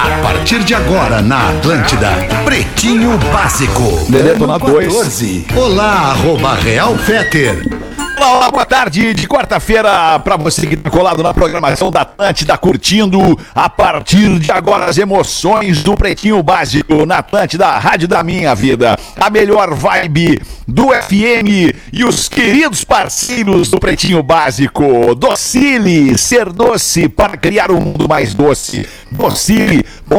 [0.00, 2.10] A partir de agora na Atlântida,
[2.44, 4.06] Pretinho Básico.
[4.08, 4.94] Detona 2.
[4.94, 5.46] 14.
[5.56, 7.87] Olá, arroba Real Feter.
[8.20, 12.58] Olá, olá, boa tarde de quarta-feira para você que tá colado na programação da Atlântida,
[12.58, 13.20] curtindo
[13.54, 18.98] a partir de agora as emoções do Pretinho Básico na Atlântida, rádio da minha vida.
[19.20, 25.14] A melhor vibe do FM e os queridos parceiros do Pretinho Básico.
[25.14, 28.86] Docile, ser doce para criar um mundo mais doce.
[29.12, 30.10] Docile.com.br.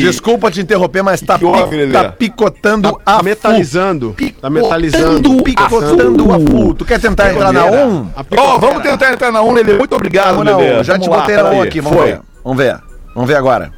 [0.00, 1.44] Desculpa te interromper, mas tá, pi-
[1.92, 4.14] tá picotando a metalizando.
[4.40, 5.42] Tá metalizando.
[5.42, 6.74] Picotando a full.
[6.74, 7.86] Tu quer tentar entrar na Picoteira.
[7.86, 8.06] ON?
[8.36, 9.78] Ó, vamos tentar entrar na 1, Lelê.
[9.78, 10.84] Muito obrigado, Lelê.
[10.84, 11.58] Já te botei na peraí.
[11.58, 12.20] ON aqui, vamos ver.
[12.44, 12.78] Vamos ver.
[13.14, 13.72] Vamos ver agora.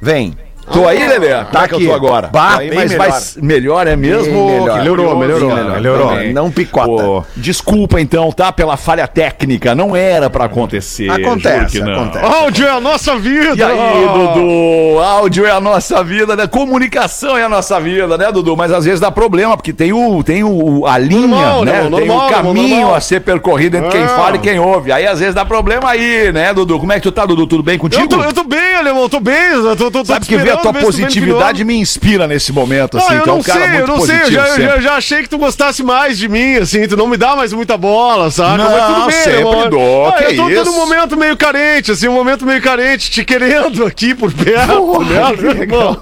[0.00, 0.36] Vem.
[0.72, 1.28] Tô aí, Lelê?
[1.44, 1.76] Tá aqui.
[1.76, 2.28] que eu tô agora.
[2.32, 3.08] Bah, Tô aí, bem mas melhor.
[3.10, 4.46] vai melhor é mesmo?
[4.46, 4.70] Melhor.
[4.70, 6.08] Que Melhorou, melhorou, melhorou.
[6.08, 6.32] Também.
[6.32, 6.86] Não picota.
[7.02, 8.52] Pô, desculpa então, tá?
[8.52, 9.74] Pela falha técnica.
[9.74, 11.10] Não era pra acontecer.
[11.10, 12.02] Acontece, não.
[12.02, 12.24] acontece.
[12.24, 13.54] Áudio é a nossa vida!
[13.56, 14.98] E aí, Dudu?
[15.00, 16.46] Áudio é a nossa vida, né?
[16.46, 18.56] Comunicação é a nossa vida, né, Dudu?
[18.56, 21.72] Mas às vezes dá problema, porque tem o, tem o, a linha, Normal, né?
[21.72, 21.80] né?
[21.80, 22.94] tem Normal, o caminho normal.
[22.94, 24.08] a ser percorrido entre quem Ah.
[24.08, 24.92] fala e quem ouve.
[24.92, 26.78] Aí às vezes dá problema aí, né, Dudu?
[26.78, 27.46] Como é que tu tá, Dudu?
[27.46, 28.02] Tudo bem contigo?
[28.02, 29.34] Eu tô, eu tô bem, alemão, tô bem.
[29.52, 33.06] Eu tô, tô, tô Sabe que esperando, tua positividade me inspira nesse momento, assim.
[33.10, 34.94] Ah, eu tu é um não cara sei, eu não sei, eu já, eu já,
[34.96, 38.30] achei que tu gostasse mais de mim, assim, tu não me dá mais muita bola,
[38.30, 38.56] saca?
[38.56, 40.64] Não, Mas tudo bem, sempre dou, Ah, que eu tô, isso.
[40.64, 45.04] num momento meio carente, assim, um momento meio carente, te querendo aqui por perto, Porra,
[45.30, 46.00] né, que legal.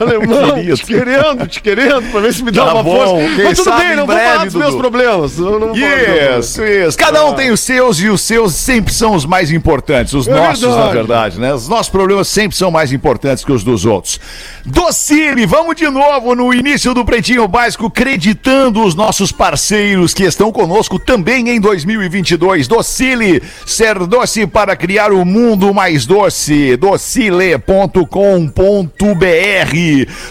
[0.00, 0.54] alemão?
[0.54, 0.76] Querido.
[0.76, 3.42] te querendo, te querendo, pra ver se me dá Tá uma bom, força.
[3.44, 4.78] Mas tudo sabe bem, em não vou breve, falar dos meus Dudu.
[4.82, 5.38] problemas.
[5.38, 6.46] Eu não vou meus.
[6.46, 6.98] Isso, isso.
[6.98, 10.12] Cada um tem os seus e os seus sempre são os mais importantes.
[10.14, 10.94] Os É nossos, na verdade.
[10.96, 11.54] verdade, né?
[11.54, 13.87] Os nossos problemas sempre são mais importantes que os dos outros.
[14.64, 20.52] Docile, vamos de novo no início do Pretinho Básico, creditando os nossos parceiros que estão
[20.52, 22.68] conosco também em 2022.
[22.68, 26.76] Docile, ser doce para criar o mundo mais doce.
[26.76, 28.02] Docile.com.br.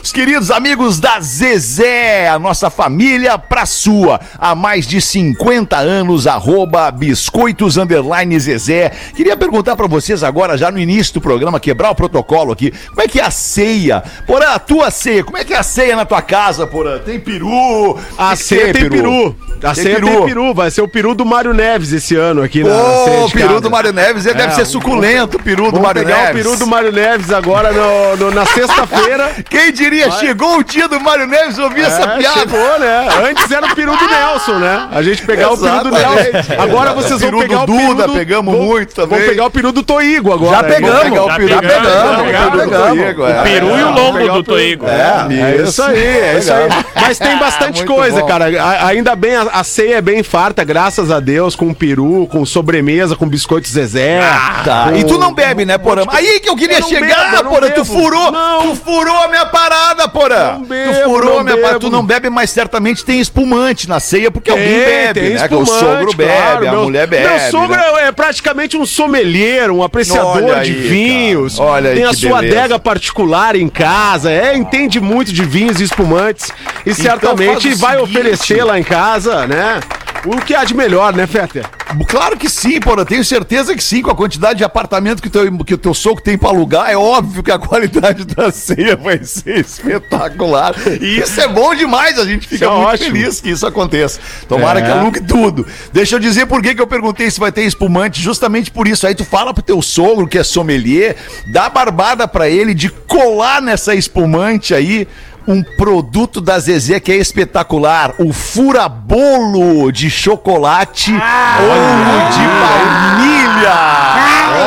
[0.03, 4.19] Os queridos amigos da Zezé, a nossa família pra sua.
[4.37, 8.91] Há mais de 50 anos, arroba biscoitos underline Zezé.
[9.15, 12.71] Queria perguntar pra vocês agora, já no início do programa, quebrar o protocolo aqui.
[12.89, 14.03] Como é que é a ceia?
[14.25, 16.99] Porã, a tua ceia, como é que é a ceia na tua casa, Porã?
[16.99, 17.97] Tem peru?
[18.17, 19.35] A que ceia tem peru.
[19.63, 20.53] A ceia tem peru.
[20.53, 23.47] Vai ser o peru do Mário Neves esse ano aqui na ceia Ô, de peru
[23.49, 23.61] casa.
[23.61, 26.41] do Mário Neves, ele deve É, ser suculento, o peru do Vamos Mário pegar Neves.
[26.41, 29.31] o peru do Mário Neves agora no- no- na sexta-feira.
[29.49, 32.39] Quem diria, chegou o dia do Mário Neves ouvir essa É, piada.
[32.39, 33.07] chegou, né?
[33.29, 34.87] Antes era o peru do Nelson, né?
[34.91, 35.91] A gente pegar o peru do.
[35.91, 36.53] Nelson.
[36.61, 38.13] Agora vocês vão pegar do o peru Duda, do...
[38.13, 39.19] pegamos vão- muito também.
[39.19, 40.57] Vão pegar o peru do Toigo agora.
[40.57, 40.97] Já pegamos.
[40.97, 42.87] Vamos pegar o Já peru, pegamos, pegamos, já pegamos.
[42.99, 43.43] Toigo, é.
[43.43, 44.85] Peru e o lombo do Toigo.
[44.87, 46.69] É, isso aí, é isso aí.
[46.95, 48.27] Mas tem bastante coisa, bom.
[48.27, 48.45] cara.
[48.61, 52.45] A- ainda bem, a, a ceia é bem farta, graças a Deus, com peru, com
[52.45, 54.19] sobremesa, com biscoito Zezé.
[54.63, 54.89] Tá.
[54.89, 56.03] com- E tu não bebe, né, Porã?
[56.09, 57.69] Aí que eu queria chegar, Porã.
[57.69, 58.31] Tu furou,
[58.61, 60.57] tu furou a minha parada, Porã.
[60.59, 61.79] Não tu furou não a minha parada.
[61.79, 65.47] Tu não bebe, mas certamente tem espumante na ceia, porque alguém bebe, tem né?
[65.51, 66.67] O sogro bebe, claro.
[66.67, 67.27] a Meu- mulher bebe.
[67.27, 67.83] Meu sogro né?
[68.03, 71.59] é, é praticamente um sommelier, um apreciador Olha de aí, vinhos.
[71.59, 72.57] Olha aí tem a sua beleza.
[72.59, 74.31] adega particular em casa.
[74.31, 76.51] É, entende muito de vinhos e espumantes.
[76.85, 78.17] E certamente faz o vai seguinte.
[78.17, 79.79] oferecer lá em casa, né?
[80.25, 81.65] O que há de melhor, né, Fetter?
[82.07, 83.05] Claro que sim, Porã.
[83.05, 84.01] Tenho certeza que sim.
[84.01, 86.97] Com a quantidade de apartamento que, teu, que o teu sogro tem pra alugar, é
[86.97, 90.75] óbvio que a qualidade da ceia vai ser espetacular.
[91.01, 92.19] E isso é bom demais.
[92.19, 93.11] A gente fica é muito ótimo.
[93.15, 94.19] feliz que isso aconteça.
[94.49, 94.83] Tomara É.
[94.83, 95.65] que alugue tudo.
[95.93, 98.21] Deixa eu dizer por que, que eu perguntei se vai ter espumante.
[98.21, 99.07] Justamente por isso.
[99.07, 101.15] Aí tu fala pro teu sogro, que é sommelier,
[101.53, 105.07] dá barbada pra ele de colar nessa espumante aí
[105.47, 113.77] um produto da Zezé que é espetacular, o furabolo de chocolate ou de baunilha.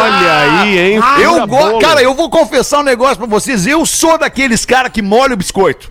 [0.02, 1.00] Olha aí, hein?
[1.20, 1.78] Eu Fura gosto, bolo.
[1.80, 5.36] cara, eu vou confessar um negócio pra vocês, eu sou daqueles caras que molha o
[5.36, 5.90] biscoito.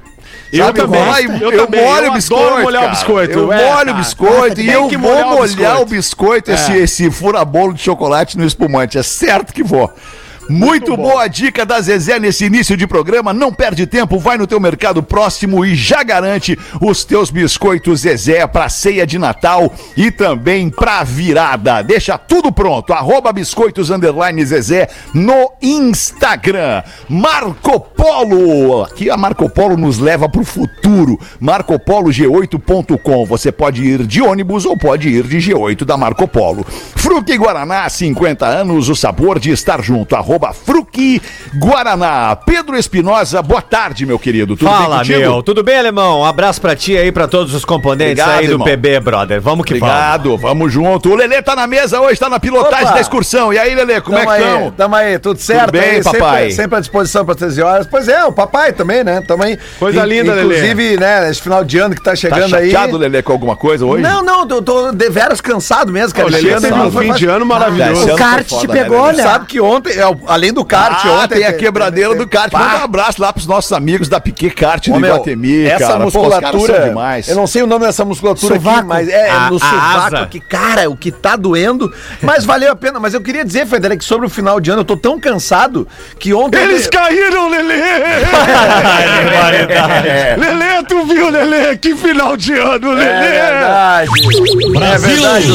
[0.51, 2.61] Eu Sabe, também, vai, eu eu, também, molho eu o adoro biscoito.
[2.61, 2.95] molhar o cara.
[2.95, 3.93] biscoito, Eu é, molho o cara.
[3.93, 6.49] biscoito e eu que vou molhar o molhar o biscoito.
[6.49, 6.77] biscoito, esse, É.
[6.77, 8.97] esse furabolo de chocolate no espumante.
[8.97, 9.93] É certo que vou.
[10.49, 13.31] Muito boa dica da Zezé nesse início de programa.
[13.31, 18.47] Não perde tempo, vai no teu mercado próximo e já garante os teus biscoitos Zezé
[18.47, 21.83] para ceia de Natal e também para virada.
[21.83, 22.91] Deixa tudo pronto.
[22.93, 26.81] Arroba biscoitos underline Zezé no Instagram.
[27.07, 28.83] Marco Polo.
[28.85, 31.19] Aqui a Marco Polo nos leva para o futuro.
[31.39, 33.25] MarcoPoloG8.com.
[33.27, 36.65] Você pode ir de ônibus ou pode ir de G8 da Marco Polo.
[36.95, 40.15] Fruque Guaraná, 50 anos, o sabor de estar junto.
[40.15, 41.21] Arroba Fruque
[41.55, 42.35] Guaraná.
[42.35, 44.55] Pedro Espinosa, boa tarde, meu querido.
[44.55, 45.19] Tudo Fala, contigo?
[45.19, 45.43] meu.
[45.43, 46.21] Tudo bem, alemão?
[46.21, 48.67] Um abraço pra ti aí, pra todos os componentes Obrigado, aí do irmão.
[48.67, 49.41] PB, brother.
[49.41, 49.93] Vamos que vamos.
[49.93, 51.09] Obrigado, vamos junto.
[51.11, 52.93] O Lelê tá na mesa hoje, tá na pilotagem Opa.
[52.95, 53.53] da excursão.
[53.53, 54.71] E aí, Lelê, como tamo é que aí, estão?
[54.71, 55.71] tamo aí, tudo certo?
[55.71, 56.39] bem, aí, papai?
[56.43, 57.87] Sempre, sempre à disposição para 13 horas.
[57.87, 59.21] Pois é, o papai também, né?
[59.27, 59.57] Tamo aí.
[59.79, 60.55] Coisa linda, Lelê.
[60.57, 62.71] Inclusive, né, esse final de ano que tá Tá chegando aí.
[62.71, 64.01] chateado, Lelê, com alguma coisa hoje?
[64.01, 66.27] Não, não, eu tô deveras cansado mesmo, cara.
[66.27, 68.13] O Lelê teve um fim de ano maravilhoso.
[68.13, 69.17] O kart te foda, pegou, Lelê?
[69.17, 69.23] né?
[69.23, 71.35] Sabe que ontem, é, além do kart, Ah, ontem.
[71.39, 72.51] tem a quebradeira do kart.
[72.53, 75.87] Manda um abraço lá pros nossos amigos da Piquet Kart do Ô, meu, Iguatemi, essa
[75.87, 75.97] cara.
[75.99, 77.27] Pô, musculatura, demais.
[77.27, 78.87] eu não sei o nome dessa musculatura aqui, Sovaco.
[78.87, 81.91] mas é, é A- no sovaco aqui, cara, o que tá doendo,
[82.21, 82.99] mas valeu a pena.
[82.99, 85.87] Mas eu queria dizer, Federico, que sobre o final de ano, eu tô tão cansado
[86.19, 86.59] que ontem...
[86.61, 87.75] Eles caíram, Lelê!
[90.37, 91.77] Lelê, tu viu, Lelê?
[91.77, 93.09] Que final de ano, Lelê!
[93.09, 94.09] É verdade.
[94.83, 95.47] É verdade.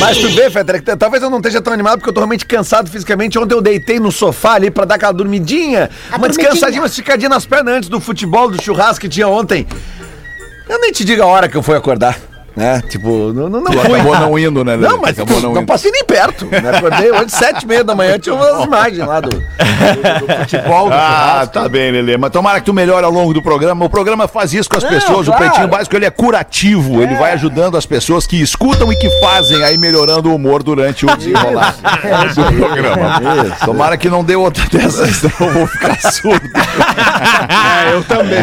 [0.00, 2.90] Mas tu vê, Federico, talvez eu não esteja tão animado porque eu tô realmente cansado
[2.90, 3.38] fisicamente.
[3.38, 6.50] Ontem eu deitei no sofá ali pra dar aquela dormidinha, A uma dormidinha.
[6.50, 9.66] descansadinha, uma esticadinha nas pernas antes do futebol, do churrasco que tinha ontem.
[10.68, 12.18] Eu nem te digo a hora que eu fui acordar.
[12.54, 12.82] Né?
[12.88, 14.76] Tipo, não, não, não acabou não indo, né?
[14.76, 16.46] Não, mas acabou não, passei nem perto.
[16.46, 16.62] Né?
[16.76, 19.40] Acordei hoje, sete e meia da manhã, tinha umas imagens lá do, do-
[20.26, 22.16] do futebol, do Ah, tá bem, Lelê.
[22.16, 23.84] Mas tomara que tu melhore ao longo do programa.
[23.84, 25.26] O programa faz isso com as Não, pessoas.
[25.26, 25.42] claro.
[25.42, 27.02] O Pretinho Básico, ele é curativo.
[27.02, 31.06] Ele vai ajudando as pessoas que escutam e que fazem aí melhorando o humor durante
[31.06, 31.74] o desenrolar
[32.34, 33.56] do programa.
[33.64, 36.48] Tomara que não dê outra dessas, senão eu vou ficar surdo.
[37.82, 38.38] É, eu também.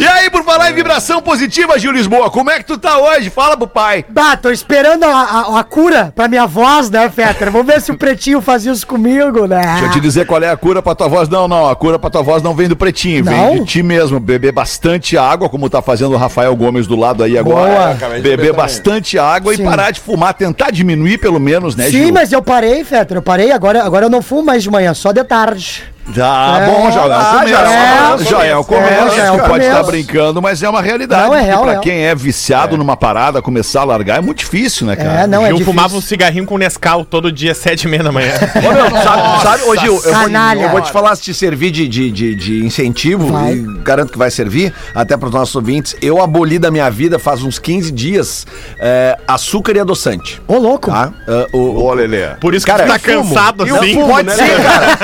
[0.00, 3.30] E aí, falar em vibração positiva, Gil Lisboa, como é que tu tá hoje?
[3.30, 4.04] Fala pro pai.
[4.08, 7.50] Bah, tô esperando a, a- a cura pra minha voz, né, Fetter?
[7.50, 9.60] Vamos ver se o Pretinho faz isso comigo, né?
[9.62, 11.28] Deixa eu te dizer qual é a cura pra tua voz.
[11.28, 13.54] Não, não, a cura pra tua voz não vem do pretinho, vem Não?
[13.54, 14.20] de ti mesmo.
[14.20, 17.96] Beber bastante água, como tá fazendo o Rafael Gomes do lado aí agora.
[17.96, 18.20] Boa.
[18.20, 19.62] Beber bastante água Sim.
[19.62, 22.12] e parar de fumar, tentar diminuir pelo menos, né, Sim, Gil?
[22.12, 23.52] mas eu parei, Fetter, eu parei.
[23.52, 25.84] Agora, agora eu não fumo mais de manhã, só de tarde.
[26.12, 26.66] Já, É.
[26.66, 27.48] bom, já é o Ah, começo.
[27.48, 28.34] já é começo.
[28.42, 28.92] é o começo.
[28.92, 29.68] É, já é o Tu pode começo.
[29.70, 31.22] estar brincando, mas é uma realidade.
[31.28, 31.82] Não, é porque real, pra real.
[31.82, 35.20] quem é viciado numa parada, começar a largar é muito difícil, né, cara?
[35.22, 35.72] É, não, é Gil difícil.
[35.74, 38.32] fumava um cigarrinho com Nescau todo dia, sete e meia da manhã.
[38.56, 41.70] Ô, meu, sabe, sabe, ô, Gil, eu vou, eu vou te falar se te servir
[41.70, 45.94] de, de, de, de incentivo, e garanto que vai servir, até para os nossos ouvintes.
[46.02, 48.46] Eu aboli da minha vida faz uns 15 dias
[48.80, 50.42] é, açúcar e adoçante.
[50.48, 50.90] Ô, louco.
[50.90, 51.12] Tá?
[51.28, 52.26] É, o, Ô, Lelê.
[52.40, 53.34] Por isso que Cara, tu tá eu fumo.
[53.34, 53.94] cansado eu assim.
[53.94, 54.96] fumo, pode ser, cara.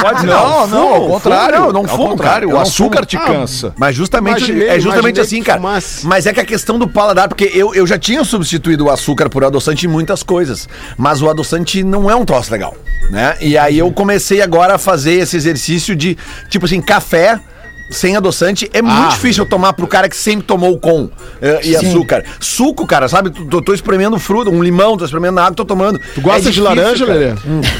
[0.00, 0.43] Pode ser.
[0.48, 1.56] Não, não, ao fumo, contrário.
[1.56, 3.74] fumo, não, não Ao fumo, contrário, o não açúcar te cansa.
[3.76, 5.60] Mas justamente, Imaginei, é justamente assim, cara.
[5.60, 6.06] fumasse.
[6.06, 9.28] Mas é que a questão do paladar, porque eu, eu já tinha substituído o açúcar
[9.28, 12.76] por adoçante em muitas coisas, mas o adoçante não é um troço legal,
[13.10, 13.36] né?
[13.40, 16.16] E aí eu comecei agora a fazer esse exercício de,
[16.48, 17.40] tipo assim, café
[17.90, 21.08] sem adoçante é muito difícil eu tomar pro cara que sempre tomou com
[21.40, 21.88] eh, e Sim.
[21.88, 22.24] açúcar.
[22.40, 23.30] Suco, cara, sabe?
[23.30, 26.00] Tô, tô- tô espremendo fruta, um limão, tô espremendo água, tô tomando.
[26.14, 27.34] Tu gosta de laranja, Lelê?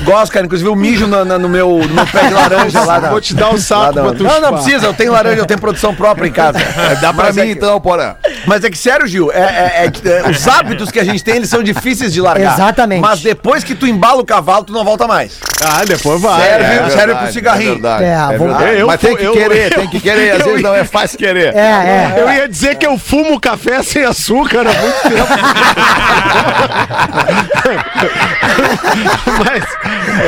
[0.04, 0.46] Gosto, cara.
[0.46, 3.00] Inclusive eu mijo na- na- no, meu, no meu pé de laranja lá.
[3.00, 5.46] na- Vou te dar um saco pra tu Não, não precisa, eu tenho laranja, eu
[5.46, 6.58] tenho produção própria em casa.
[7.00, 8.16] Dá pra Mas mim é que- então, porra.
[8.46, 11.36] mas é que sério, Gil, é, é- é- é- os hábitos que a gente tem,
[11.36, 12.54] eles são difíceis de largar.
[12.54, 13.00] Exatamente.
[13.00, 15.38] Mas depois que tu embala o cavalo, tu não volta mais.
[15.62, 16.40] Ah, depois vai.
[16.40, 16.90] Sério, É.
[16.90, 17.70] serve pro cigarrinho.
[17.70, 18.78] É verdade, É, é vou- verdade.
[18.80, 20.32] Eu Mas tem que eu- querer, tem que querer.
[20.32, 21.54] Às vezes não é fácil querer.
[21.54, 22.14] É, é.
[22.18, 25.28] Eu ia dizer que eu fumo café sem açúcar há muito tempo.
[29.44, 29.64] Mas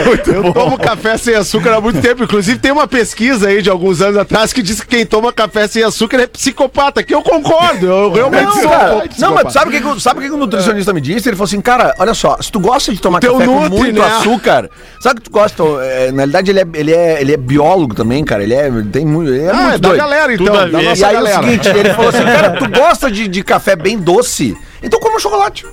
[0.06, 2.24] eu tomo café sem açúcar há muito tempo.
[2.24, 5.66] Inclusive, tem uma pesquisa aí de alguns anos atrás que diz que quem toma café
[5.68, 7.02] sem açúcar é psicopata.
[7.02, 7.86] Que eu concordo.
[7.86, 10.28] Eu realmente Não, sou cara, não, mas sabe o que, que o- sabe o que
[10.28, 11.28] que o nutricionista me disse?
[11.28, 13.78] Ele falou assim, cara, olha só, se tu gosta de tomar teu café com nutri,
[13.78, 14.06] muito né?
[14.06, 14.70] açúcar,
[15.00, 15.62] sabe o que tu gosta?
[15.82, 18.42] É, na realidade, ele é, ele, é, ele é biólogo também, cara.
[18.42, 20.00] Ele é, tem muito, ele é Ah, é muito da doido.
[20.00, 20.46] galera, então.
[20.46, 21.28] Tudo Da E aí galera.
[21.28, 24.56] é o seguinte, ele falou assim, cara, tu gosta de, de café bem doce?
[24.82, 25.66] Então come um chocolate.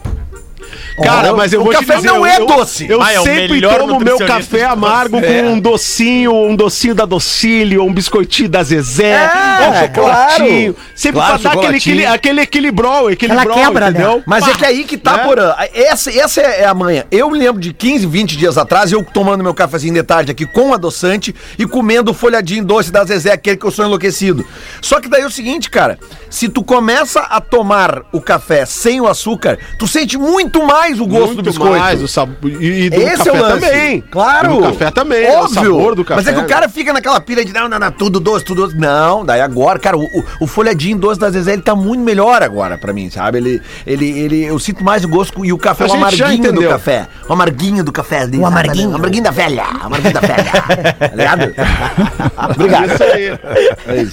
[1.02, 2.86] Cara, mas eu o vou café te dizer, não eu- é eu- doce.
[2.90, 5.36] Eu Ah, é o sempre tomo meu café amargo todos.
[5.36, 10.74] com um docinho, um docinho da Docílio, um biscoitinho da Zezé, É, um chocolatinho.
[10.74, 10.88] claro.
[10.96, 14.00] Sempre Claro, pra dar aquele, aquele, aquele equilibrou, equilibrou, quebra, né?
[14.00, 14.24] entendeu?
[14.26, 15.24] Mas é que aí que tá, né?
[15.24, 15.56] Porã.
[15.74, 17.04] Essa, essa é a manhã.
[17.12, 20.46] Eu me lembro de 15, 20 dias atrás, eu tomando meu cafezinho de tarde aqui
[20.46, 24.46] com adoçante e comendo o folhadinho doce da Zezé, aquele que eu sou enlouquecido.
[24.82, 25.98] Só que daí é o seguinte, cara.
[26.30, 31.00] Se tu começa a tomar o café sem o açúcar, tu sente muito mais mais
[31.00, 31.78] o gosto do Muito biscoito.
[31.80, 32.36] mais, o sabor.
[32.62, 33.60] E, e do Esse café é o lance.
[33.62, 34.02] também.
[34.12, 34.54] Claro.
[34.54, 35.24] E do café também.
[35.24, 35.54] é o Óbvio.
[35.64, 36.22] sabor do café.
[36.22, 38.64] Mas é que o cara fica naquela pilha de não, não, não, tudo doce, tudo
[38.64, 38.78] doce.
[38.78, 42.44] Não, daí agora, cara, o, o, o folhadinho doce da Zezé, ele tá muito melhor
[42.44, 43.38] agora pra mim, sabe?
[43.38, 47.08] Ele, ele, ele, eu sinto mais o gosto e o café, o amarguinho do café.
[47.30, 48.28] O amarguinho do café.
[48.38, 48.90] O amarguinho.
[48.92, 49.64] O amarguinho da velha.
[49.82, 50.52] O amarguinho da velha.
[51.00, 51.54] tá ligado?
[52.56, 52.94] Obrigado.
[52.94, 54.10] Isso aí.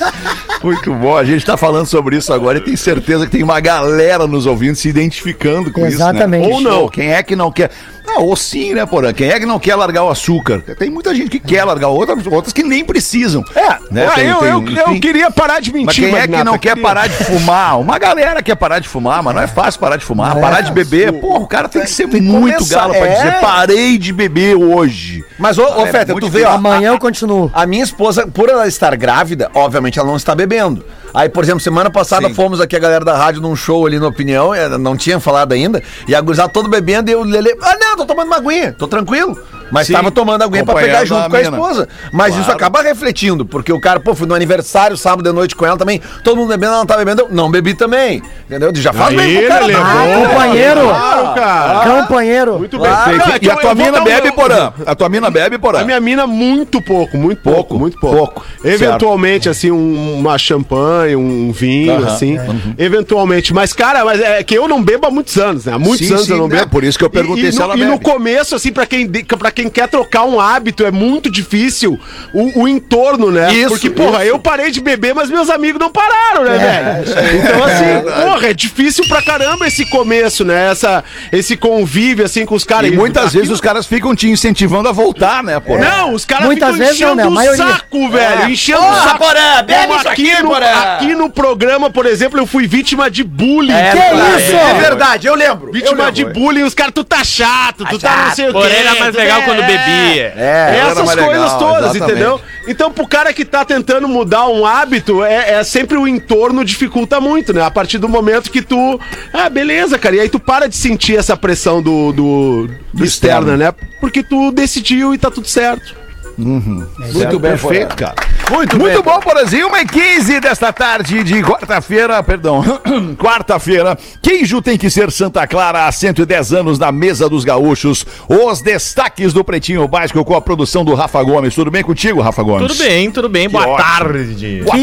[0.63, 3.59] Muito bom, a gente tá falando sobre isso agora e tenho certeza que tem uma
[3.61, 6.43] galera nos ouvindo se identificando com Exatamente.
[6.43, 6.51] isso.
[6.51, 6.55] Né?
[6.57, 7.71] Ou não, quem é que não quer.
[8.09, 9.13] Ah, ou sim, né, Porã?
[9.13, 10.61] Quem é que não quer largar o açúcar?
[10.79, 13.45] Tem muita gente que quer largar, outras, outras que nem precisam.
[13.55, 14.07] É, né?
[14.07, 16.59] Ah, Tem- eu, tem- eu, eu queria parar de mentir, Mas quem é que não
[16.59, 16.83] quer queria.
[16.83, 17.79] parar de fumar?
[17.79, 20.35] Uma galera quer parar de fumar, mas não é fácil parar de fumar.
[20.41, 23.07] parar de beber, porra, o cara tem que ser tem que muito começar, galo pra
[23.07, 23.15] é.
[23.17, 25.25] dizer parei de beber hoje.
[25.39, 27.51] Mas, ô, ô É Feta, tu vê, ó, Amanhã eu continuo.
[27.55, 30.85] A minha esposa, por ela estar grávida, obviamente ela não está bebendo.
[31.13, 32.35] Aí, por exemplo, semana passada Sim.
[32.35, 35.53] fomos aqui a galera da rádio num show ali na opinião, eh, não tinha falado
[35.53, 38.73] ainda, e a gurizada todo bebendo e eu Lele, ah não, tô tomando uma aguinha,
[38.73, 39.39] tô tranquilo.
[39.71, 41.51] Mas Sim, tava tomando aguinha pra pegar junto a com a mina.
[41.57, 41.89] esposa.
[42.13, 42.57] Mas isso Claro.
[42.59, 46.01] acaba refletindo, porque o cara, pô, fui no aniversário sábado de noite com ela também,
[46.25, 48.23] todo mundo bebendo, ela não tá bebendo, eu não bebi também.
[48.47, 48.73] Entendeu?
[48.75, 49.69] Já faz bem pro cara.
[49.69, 49.81] Não.
[49.81, 50.29] boa.
[50.29, 50.81] companheiro.
[50.81, 52.01] Claro, cara.
[52.01, 52.59] Companheiro.
[52.59, 53.11] Muito Claro.
[53.11, 53.19] bem.
[53.19, 54.73] Não, que- é e a tua mina um- bebe, Porã?
[54.87, 55.81] A tua mina bebe, Porã?
[55.81, 58.17] A minha mina, muito pouco, muito pouco, Pouco, muito pouco.
[58.17, 58.45] pouco.
[58.65, 62.07] Eventualmente, assim, um- uma champanhe, um vinho, Aham.
[62.07, 62.37] assim.
[62.79, 63.53] Eventualmente.
[63.55, 65.73] Mas, cara, mas é que eu não bebo há muitos anos, né?
[65.75, 66.57] Há muitos Sim, anos sim, eu não né?
[66.61, 66.71] bebo.
[66.71, 68.05] Por isso que eu perguntei E- e se no- ela E no bebe.
[68.05, 71.99] começo, assim, pra quem, pra quem quer trocar um hábito, é muito difícil
[72.33, 73.53] o, o entorno, né?
[73.53, 77.41] Isso, Porque, porra, eu parei de beber, mas meus amigos não pararam, né, velho?
[77.41, 80.71] Então, assim, porra, é difícil pra caramba esse começo, né?
[80.71, 81.03] Essa,
[81.33, 82.91] esse convívio, assim, com os caras.
[82.91, 85.81] E muitas vezes os caras ficam te incentivando a voltar, né, Porã?
[85.81, 87.27] Não, os caras Muitas ficam vezes não, né?
[87.51, 88.51] O saco, velho.
[88.51, 89.19] Enchendo o Porra, saco.
[89.19, 90.67] Porã, bebe isso aqui, no, Porã.
[90.95, 93.73] aqui no programa, por exemplo, eu fui vítima de bullying.
[93.73, 94.43] É, Que verdade.
[94.43, 94.57] isso?
[94.57, 95.69] É verdade, eu lembro.
[95.69, 96.13] eu Vítima lembro.
[96.13, 98.53] de bullying, os caras, tu tá chato, tu tá não sei o quê.
[98.53, 100.33] Porém, era mais legal é- quando bebia.
[100.37, 102.03] É, era Essas coisas legal, todas, exatamente.
[102.03, 102.41] entendeu?
[102.69, 107.21] Então, pro cara que tá tentando mudar um hábito, é, é sempre o entorno dificulta
[107.21, 107.63] muito, né?
[107.63, 109.01] A partir do momento que tu.
[109.33, 110.17] Ah, beleza, cara.
[110.17, 113.73] E aí tu para de sentir essa pressão do, do, do externa, né?
[114.01, 115.95] Porque tu decidiu e tá tudo certo.
[116.39, 118.15] Muito bem, perfeito, cara.
[118.51, 119.13] Muito, Muito bem.
[119.15, 119.69] bom, Porazinho.
[119.69, 122.63] Uma e 15 desta tarde de quarta-feira, perdão,
[123.17, 123.97] quarta-feira.
[124.21, 128.05] Queijo tem que ser Santa Clara há 110 anos na mesa dos gaúchos.
[128.29, 131.55] Os destaques do Pretinho Básico com a produção do Rafa Gomes.
[131.55, 132.67] Tudo bem contigo, Rafa Gomes?
[132.73, 133.49] Tudo bem, tudo bem.
[133.49, 133.77] Boa ótimo.
[133.89, 134.63] tarde.
[134.65, 134.79] Boa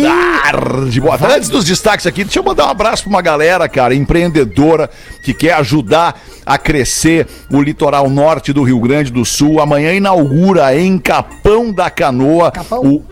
[0.52, 1.36] tarde, boa tarde.
[1.36, 4.90] Antes dos destaques aqui, deixa eu mandar um abraço pra uma galera, cara, empreendedora,
[5.24, 9.60] que quer ajudar a crescer o litoral norte do Rio Grande do Sul.
[9.60, 12.82] Amanhã inaugura em Capão da Canoa Capão.
[12.86, 13.04] o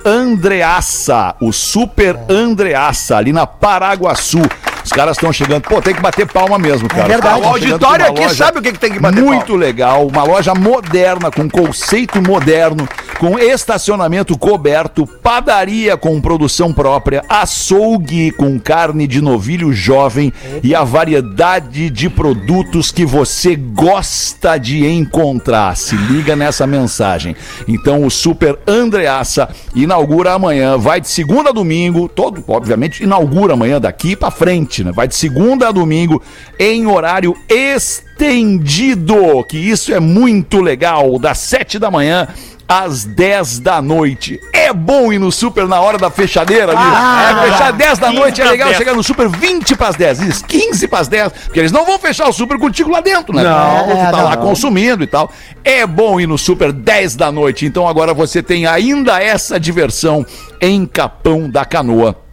[0.45, 4.37] Andreaça, o Super Andreaça, ali na Paraguaçu.
[4.85, 5.63] Os caras estão chegando.
[5.63, 7.07] Pô, tem que bater palma mesmo, cara.
[7.07, 7.39] verdade.
[7.39, 10.23] Os caras O auditório aqui sabe o que, que tem que bater muito legal, uma
[10.23, 12.87] loja moderna, com conceito moderno,
[13.17, 20.83] com estacionamento coberto, padaria com produção própria, açougue com carne de novilho jovem e a
[20.83, 25.75] variedade de produtos que você gosta de encontrar.
[25.75, 27.35] Se liga nessa mensagem.
[27.67, 33.79] Então o Super Andreaça inaugura amanhã, vai de segunda a domingo, todo, obviamente, inaugura amanhã
[33.79, 34.91] daqui pra frente, né?
[34.91, 36.21] Vai de segunda a domingo
[36.59, 42.27] em horário estendido, que isso é muito legal, das 7 da manhã
[42.67, 44.39] às 10 da noite.
[44.51, 47.47] É bom ir no super na hora da fechadeira ali.
[47.47, 48.77] é, fechar 10 da 15 noite é legal 10.
[48.77, 51.85] chegar no super 20 para as 10, isso, 15 para as 10, porque eles não
[51.85, 53.43] vão fechar o super contigo lá dentro, né?
[53.43, 54.43] Não, tu tá é, lá não.
[54.43, 55.31] consumindo e tal.
[55.63, 60.25] É bom ir no super 10 da noite, então agora você tem ainda essa diversão
[60.59, 62.24] em Capão da Canoa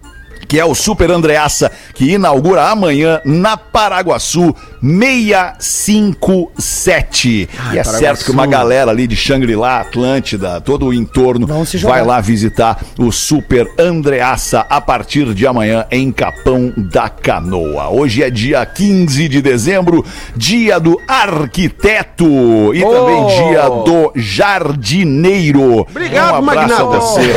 [0.53, 7.49] que é o Super Andreaça, que inaugura amanhã na Paraguaçu 657.
[7.73, 11.47] e é certo que uma galera ali de Xangri-Lá, Atlântida, todo o entorno
[11.81, 17.91] vai lá visitar o Super Andreaça a partir de amanhã em Capão da Canoa.
[17.91, 25.83] Hoje é dia 15 de dezembro, dia do arquiteto e também dia do jardineiro.
[25.83, 26.85] Obrigado, um abraço a Magnata.
[26.85, 27.35] você,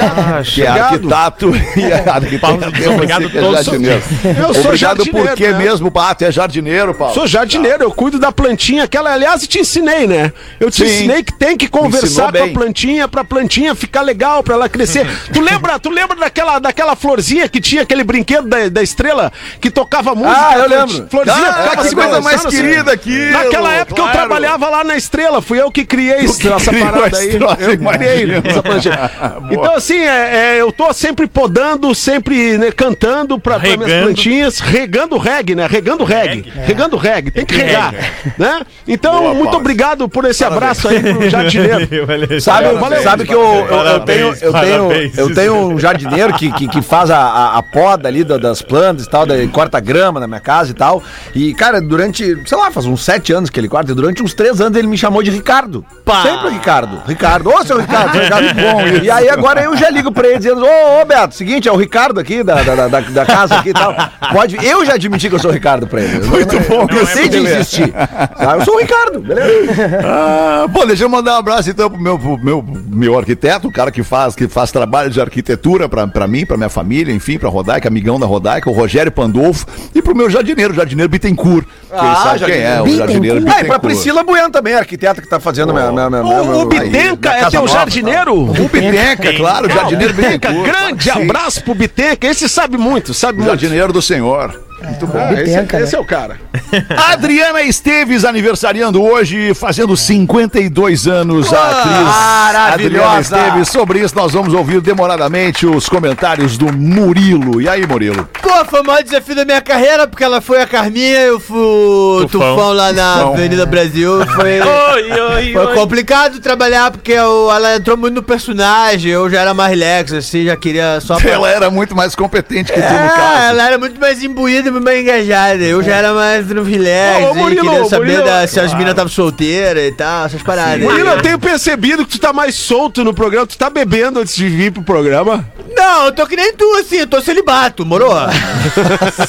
[0.52, 2.92] que é arquiteto e arquiteto.
[2.92, 3.30] Obrigado é
[3.64, 4.02] jardineiro.
[4.24, 5.58] Eu sou Obrigado jardineiro, quê né?
[5.58, 6.24] mesmo, Pato?
[6.26, 7.14] É jardineiro, Paulo?
[7.14, 10.32] Sou jardineiro, eu cuido da plantinha, aquela, aliás, eu te ensinei, né?
[10.58, 10.86] Eu te Sim.
[10.86, 15.06] ensinei que tem que conversar com a plantinha pra plantinha ficar legal, pra ela crescer.
[15.34, 19.70] tu lembra, tu lembra daquela, daquela florzinha que tinha aquele brinquedo da, da estrela que
[19.70, 20.48] tocava música?
[20.48, 21.08] Ah, eu lembro.
[21.10, 22.58] Florzinha, Ah, ficava que se coisa mais balançando assim.
[22.58, 24.18] querida aquilo, Naquela época eu claro.
[24.18, 27.28] trabalhava lá na estrela, fui eu que criei essa parada aí.
[27.28, 29.12] Estrela, Eu criei essa plantinha.
[29.52, 34.60] Então, assim, é, é, eu tô sempre podando, sempre né, cantando pra, pra minhas plantinhas,
[34.60, 35.68] regando reggae, né?
[35.70, 36.46] Regando reggae.
[36.66, 37.25] Regando reggae.
[37.26, 37.94] Regue, tem que regar,
[38.38, 38.62] né?
[38.88, 39.60] Então, Boa, muito Paulo.
[39.60, 42.42] obrigado por esse abraço aí pro jardineiro.
[42.42, 43.02] Sabe, Valeu.
[43.02, 45.18] sabe que eu, eu, eu Parabéns, tenho, eu, tenho, parabéns.
[45.18, 48.62] eu tenho um jardineiro que, que, que faz a, a, a poda ali da- das
[48.62, 51.02] plantas e tal, daí corta grama na minha casa e tal.
[51.34, 54.34] E, cara, durante, sei lá, faz uns sete anos que ele corta, e durante uns
[54.34, 55.86] três anos ele me chamou de Ricardo.
[56.24, 57.02] Sempre Ricardo.
[57.08, 57.50] Ricardo.
[57.50, 58.54] Ô, seu Ricardo, seu Ricardo.
[58.56, 58.82] bom.
[59.04, 61.76] E aí agora eu já ligo pra ele dizendo, ô, ô, Beto, seguinte, é o
[61.76, 63.96] Ricardo aqui da, da, da, da casa aqui e tal.
[64.32, 66.26] Pode, eu já admiti que eu sou o Ricardo pra ele.
[66.28, 66.88] Muito bom.
[66.90, 67.92] Eu sei de insistir.
[67.92, 68.56] Tá?
[68.60, 70.00] Eu sou o Ricardo, beleza?
[70.04, 73.72] Ah, bom, deixa eu mandar um abraço então pro meu, pro meu, meu arquiteto, o
[73.72, 77.38] cara que faz, que faz trabalho de arquitetura pra, pra mim, pra minha família, enfim,
[77.38, 81.66] pra Rodaica, amigão da Rodaica, o Rogério Pandolfo, e pro meu jardineiro, o jardineiro Bittencourt.
[81.66, 83.68] Que ele sabe quem é, o jardineiro Ah, e Bittencourt.
[83.68, 87.30] pra Priscila Bueno também, arquiteta que tá fazendo minha, minha, minha, minha, O, o Bitenca
[87.32, 88.34] é teu nova, jardineiro?
[88.36, 90.80] O Bitenca, claro, o jardineiro Bitenca, Bittencourt.
[90.82, 92.28] grande abraço pro Bitenca.
[92.28, 93.48] Esse sabe muito, sabe O muito.
[93.50, 94.60] jardineiro do senhor.
[94.88, 95.20] Muito bom.
[95.34, 96.38] esse, Bitenca, esse é o cara.
[97.12, 102.74] Adriana Esteves aniversariando hoje, fazendo 52 anos, a atriz maravilhosa.
[102.74, 103.70] Adriana Esteves.
[103.70, 107.62] Sobre isso nós vamos ouvir demoradamente os comentários do Murilo.
[107.62, 108.28] E aí, Murilo?
[108.42, 111.58] Pô, foi o maior desafio da minha carreira, porque ela foi a Carminha, eu fui
[111.58, 112.56] o Tufão.
[112.56, 113.34] Tufão, lá na Tufão.
[113.34, 114.26] Avenida Brasil.
[114.28, 119.42] Foi, Oi, oi, foi complicado trabalhar, porque eu- ela entrou muito no personagem, eu já
[119.42, 121.32] era mais relax, assim, já queria só pra...
[121.32, 123.48] Ela era muito mais competente que tu, no É, caso.
[123.50, 125.64] ela era muito mais imbuída e muito mais engajada.
[125.64, 128.74] Eu já era mais no relax, Ô, ô, Murilo, queria saber Murilo, da- se as
[128.74, 130.80] minas estavam solteiras e tal, essas paradas.
[130.82, 133.46] Murilo, eu tenho percebido que tu tá mais solto no programa.
[133.48, 135.46] Tu tá bebendo antes de vir pro programa?
[135.76, 138.06] Não, eu tô que nem tu, assim, eu tô celibato, moro?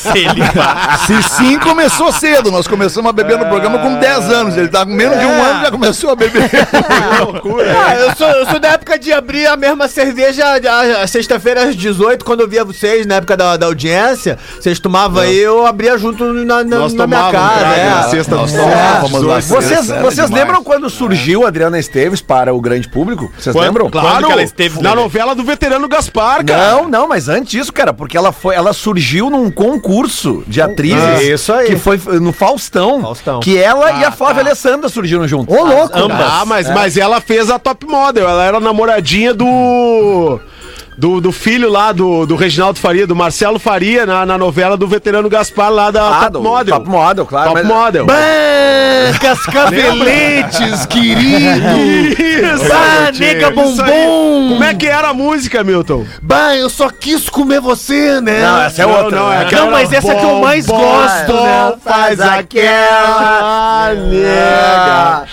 [1.07, 2.50] Se sim, começou cedo.
[2.50, 4.57] Nós começamos a beber no programa com 10 anos.
[4.57, 6.43] Ele tá com menos de um ano já começou a beber.
[7.79, 11.65] Ah, eu sou, eu sou da época de abrir a mesma cerveja a- a sexta-feira
[11.65, 14.38] às 18, quando eu via vocês, na época da, da audiência.
[14.61, 17.33] Vocês tomavam aí, eu abria junto na, na, Nós na minha casa.
[17.33, 17.90] cara, é.
[17.90, 19.47] na sexta Nós do tomávamos.
[19.47, 23.31] Vocês, vocês lembram quando surgiu a Adriana Esteves para o grande público?
[23.38, 23.90] Vocês Quando- lembram?
[23.90, 24.31] claro.
[24.31, 26.73] Ela esteve na novela do veterano Gaspar, cara.
[26.73, 31.02] Não, não, mas antes disso, cara, porque ela foi, ela surgiu num concurso de atrizes.
[31.02, 31.66] Ah, isso aí.
[31.69, 33.00] Que foi no Faustão.
[33.02, 33.40] Faustão.
[33.40, 35.55] Que ela e a Flávia Alessandra surgiram juntos.
[35.57, 35.93] Ô, louco.
[36.12, 38.28] Ah, mas, mas ela fez a top model.
[38.28, 40.40] Ela era namoradinha do.
[40.99, 44.87] Do, do filho lá do, do Reginaldo Faria, do Marcelo Faria, na, na novela do
[44.88, 46.75] veterano Gaspar lá da Ah, Top do Model.
[46.76, 47.50] Top Model, claro.
[47.50, 48.07] Top mas- Model.
[49.20, 51.79] Cascaveletes, querido!
[52.18, 54.49] Isso, Milton, nega bombom.
[54.51, 56.05] Como é que era a música, Milton?
[56.23, 58.40] Bah, eu só quis comer você, né?
[58.42, 59.18] Não, essa é Não, outra.
[59.20, 59.51] não, é né?
[59.53, 61.75] Não, mas essa que eu mais Bom, gosto, bom, né?
[61.85, 65.25] Faz aquela nega.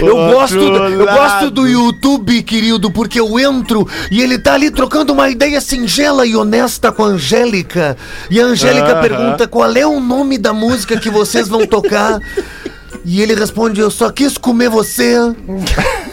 [0.00, 1.18] Eu gosto, eu lado.
[1.18, 6.26] gosto do YouTube, querido, porque eu entro e ele tá ali trocando uma ideia singela
[6.26, 7.96] e honesta com a Angélica.
[8.30, 12.20] E a Angélica pergunta qual é o nome da música que vocês vão tocar.
[13.04, 15.14] E ele responde, eu só quis comer você.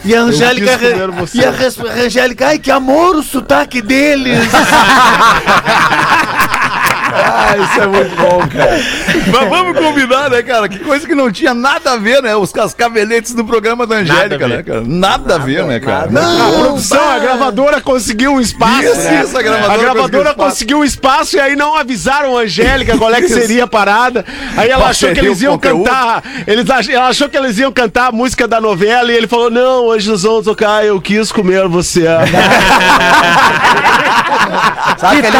[0.04, 0.78] E a Angélica.
[1.34, 4.48] E a, a Angélica, ai, que amor o sotaque deles.
[7.16, 8.80] Ah, isso é muito bom, cara.
[9.32, 10.68] Mas vamos combinar, né, cara?
[10.68, 12.36] Que coisa que não tinha nada a ver, né?
[12.36, 14.82] Os cascaveletes do programa da Angélica, Nada né, cara?
[14.86, 16.08] Nada a ver, né, cara?
[16.10, 18.82] A produção, a gravadora conseguiu um espaço.
[18.84, 19.22] Isso, né?
[19.24, 20.50] isso, a gravadora A gravadora conseguiu espaço.
[20.50, 24.24] conseguiu um espaço e aí não avisaram a Angélica qual é que seria a parada.
[24.56, 25.84] Aí ela achou que eles iam conteúdo?
[25.84, 26.22] cantar.
[26.46, 29.50] Eles ach- ela achou que eles iam cantar a música da novela e ele falou:
[29.50, 32.04] Não, hoje nós vamos tocar Eu Quis Comer Você.
[34.98, 35.36] Sabe Que que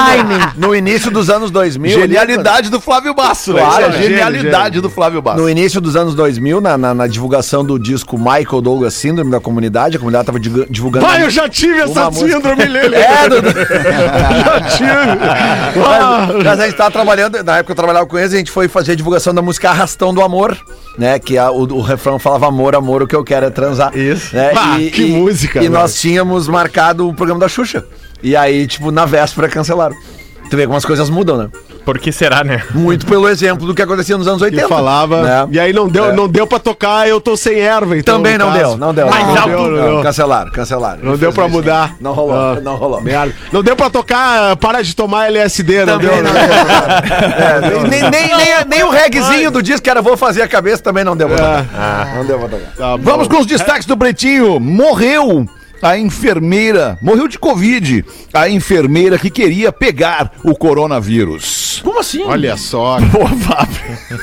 [0.59, 1.65] no, no início dos anos 2000...
[1.74, 3.52] Genialidade do Flávio Basso?
[3.52, 5.40] Claro, é genialidade Gênio, do Flávio Basso.
[5.40, 9.40] No início dos anos 2000, na, na, na divulgação do disco Michael Douglas Síndrome da
[9.40, 11.07] comunidade, a comunidade tava divulgando...
[11.07, 12.96] Vai, eu já tive essa síndrome, Lele.
[13.07, 13.48] É, Dudu.
[13.57, 14.90] Já tive.
[14.90, 18.50] Ah, Mas, mas a gente tava trabalhando, na época eu trabalhava com eles, a gente
[18.50, 20.57] foi fazer a divulgação da música Arrastão do Amor,
[20.98, 21.18] né?
[21.18, 23.96] Que a- o, o refrão falava amor, amor, o que eu quero é transar.
[23.96, 24.35] Isso.
[24.35, 24.50] Né?
[24.50, 25.72] Pá, que música, E velho.
[25.72, 27.85] nós tínhamos marcado o programa da Xuxa.
[28.22, 29.94] E aí, tipo, na véspera cancelaram.
[30.51, 31.49] Tu vê como as coisas mudam, né?
[31.85, 32.63] Por que será, né?
[32.75, 34.63] Muito pelo exemplo do que acontecia nos anos 80.
[34.63, 35.23] que falava.
[35.23, 35.49] né?
[35.53, 36.13] E aí não deu, É.
[36.13, 38.17] não deu pra tocar Eu Tô Sem Erva, então.
[38.17, 38.59] Também não caso.
[38.59, 39.07] deu, não deu.
[39.09, 40.03] Mas não, alto, deu, não não, deu.
[40.03, 40.99] Cancelaram, cancelaram.
[41.03, 41.95] Não deu pra mudar.
[42.01, 42.61] Não rolou, Ah.
[42.61, 43.01] não rolou.
[43.01, 43.33] Merda.
[43.53, 46.23] Não deu pra tocar Para de Tomar LSD, não Também deu.
[46.23, 46.41] não né?
[46.47, 47.77] deu.
[47.87, 50.83] É, nem, nem, nem, nem o regzinho do disco que era Vou Fazer a Cabeça
[50.83, 52.15] também não deu pra tocar.
[52.17, 52.71] Não deu pra tocar.
[52.77, 52.97] Tá.
[52.97, 54.59] Vamos com os destaques do Pretinho.
[54.61, 55.47] Morreu
[55.83, 61.81] a enfermeira, morreu de Covid, a enfermeira que queria pegar o coronavírus.
[61.83, 62.23] Como assim?
[62.25, 62.97] Olha só.
[63.12, 63.27] Pô.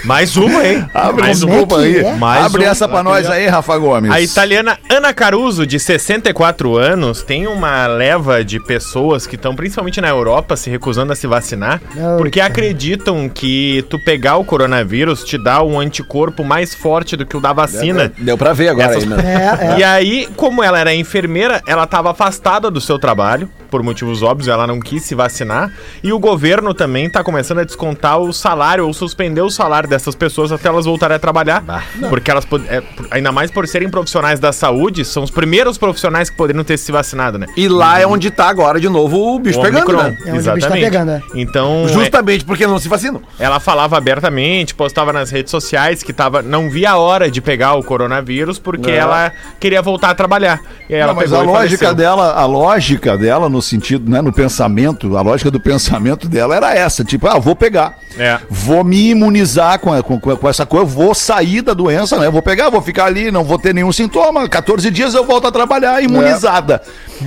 [0.05, 0.85] Mais uma, hein?
[0.93, 1.97] Abre Mais é que aí.
[1.97, 2.13] é?
[2.15, 2.67] Mais Abre um.
[2.67, 4.11] essa pra nós aí, Rafa Gomes.
[4.11, 10.01] A italiana Ana Caruso, de 64 anos, tem uma leva de pessoas que estão, principalmente
[10.01, 12.51] na Europa, se recusando a se vacinar, Não, porque cara.
[12.51, 17.39] acreditam que tu pegar o coronavírus te dá um anticorpo mais forte do que o
[17.39, 18.11] da vacina.
[18.17, 19.23] Deu pra ver agora Essas- aí, né?
[19.23, 19.79] É, é.
[19.79, 24.47] E aí, como ela era enfermeira, ela estava afastada do seu trabalho, por motivos óbvios,
[24.47, 25.71] ela não quis se vacinar.
[26.03, 30.13] E o governo também está começando a descontar o salário ou suspender o salário dessas
[30.15, 31.63] pessoas até elas voltarem a trabalhar.
[32.09, 36.37] Porque elas, é, ainda mais por serem profissionais da saúde, são os primeiros profissionais que
[36.37, 37.47] poderiam ter se vacinado, né?
[37.57, 40.03] E lá é onde tá agora de novo o bicho O pegando, Omicron.
[40.09, 40.17] né?
[40.25, 41.21] É onde o bicho tá pegando, é.
[41.33, 43.21] Então, é- Justamente porque não se vacinam.
[43.39, 47.73] ela falava abertamente, postava nas redes sociais que tava, não via a hora de pegar
[47.73, 48.97] o coronavírus porque É.
[48.97, 50.61] ela queria voltar a trabalhar.
[50.89, 51.93] E aí ela Não, mas pegou a lógica faleceu.
[51.95, 56.73] dela, a lógica dela no sentido, né, no pensamento, a lógica do pensamento dela era
[56.75, 57.95] essa, tipo, ah, vou pegar.
[58.17, 58.37] É.
[58.47, 62.29] Vou me imunizar com, com, com essa coisa, vou sair da doença, né?
[62.29, 64.47] Vou pegar, vou ficar ali, não vou ter nenhum sintoma.
[64.47, 66.79] 14 dias eu volto a trabalhar imunizada.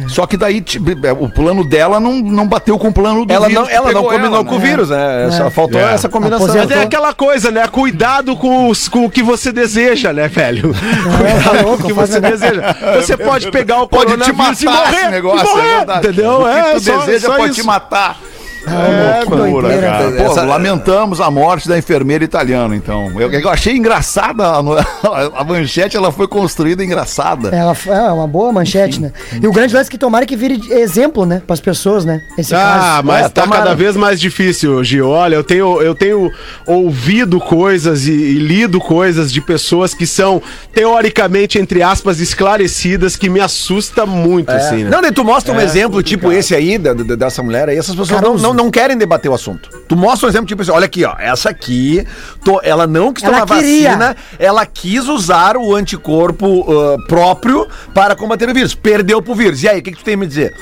[0.06, 3.32] Só que daí tipo, é, o plano dela não, não bateu com o plano do
[3.32, 4.64] Ela vírus não, ela não combinou ela, com o né?
[4.64, 5.28] vírus, né?
[5.32, 5.92] Só faltou É.
[5.94, 6.46] essa combinação.
[6.46, 6.68] Aposentou.
[6.70, 7.66] Mas é aquela coisa, né?
[7.66, 10.72] Cuidado com, os- com o que você deseja, né, velho?
[10.72, 10.78] tá
[11.18, 12.62] Cuidado com louco, o que você deseja.
[12.96, 14.96] Você pode pegar o Pode te matar e morrer.
[14.96, 16.06] esse negócio, e morrer, é verdade.
[16.08, 16.30] entendeu?
[16.32, 17.60] O que é, tu só- deseja só pode isso.
[17.60, 18.16] te matar.
[18.66, 19.86] É, que Loucura, doideira.
[19.90, 20.10] cara.
[20.12, 23.10] Pô, Essa- lamentamos a morte da enfermeira italiana, então.
[23.20, 24.58] Eu, eu achei engraçada a,
[25.40, 27.48] a manchete, ela foi construída engraçada.
[27.54, 29.12] Ela é uma boa manchete, né?
[29.40, 31.40] E o grande lance é que tomara que vire exemplo, né?
[31.46, 32.20] Pras pessoas, né?
[32.36, 33.06] Esse Ah, caso.
[33.06, 33.62] mas É, tá tomara.
[33.62, 35.08] cada vez mais difícil, Gil.
[35.08, 36.30] Olha, eu tenho, eu tenho
[36.66, 40.42] ouvido coisas e, e lido coisas de pessoas que são,
[40.74, 44.90] teoricamente, entre aspas, esclarecidas, que me assusta muito, assim, né?
[44.90, 47.94] Não, daí tu mostra um exemplo, tipo esse aí, da- da- dessa mulher aí, essas
[47.94, 48.42] pessoas não, Caruso.
[48.42, 49.68] não, não querem debater o assunto.
[49.88, 52.04] Tu mostra um exemplo, tipo assim, olha aqui, ó, essa aqui,
[52.44, 53.90] to- ela não quis Ela tomar queria.
[53.90, 59.62] vacina, ela quis usar o anticorpo ah, próprio para combater o vírus, perdeu pro vírus.
[59.62, 60.54] E aí, o que, que tu tem a me dizer?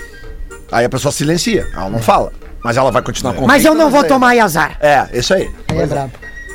[0.70, 3.88] Aí a pessoa silencia, ela não fala, mas ela vai continuar com Mas eu não
[3.90, 4.76] vou tomar e azar.
[4.80, 5.48] É, isso aí.
[5.68, 6.12] Aí é brabo.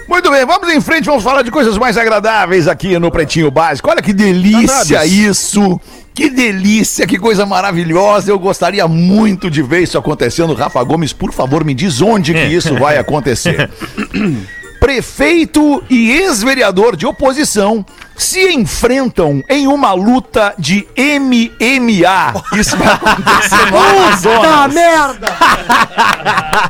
[0.09, 3.91] Muito bem, vamos em frente, vamos falar de coisas mais agradáveis aqui no Pretinho Básico.
[3.91, 5.79] Olha que delícia isso!
[6.15, 8.31] Que delícia, que coisa maravilhosa.
[8.31, 10.55] Eu gostaria muito de ver isso acontecendo.
[10.55, 13.69] Rafa Gomes, por favor, me diz onde que isso vai acontecer.
[14.79, 22.33] Prefeito e ex-vereador de oposição se enfrentam em uma luta de MMA.
[22.57, 25.27] Isso vai acontecer Puta merda!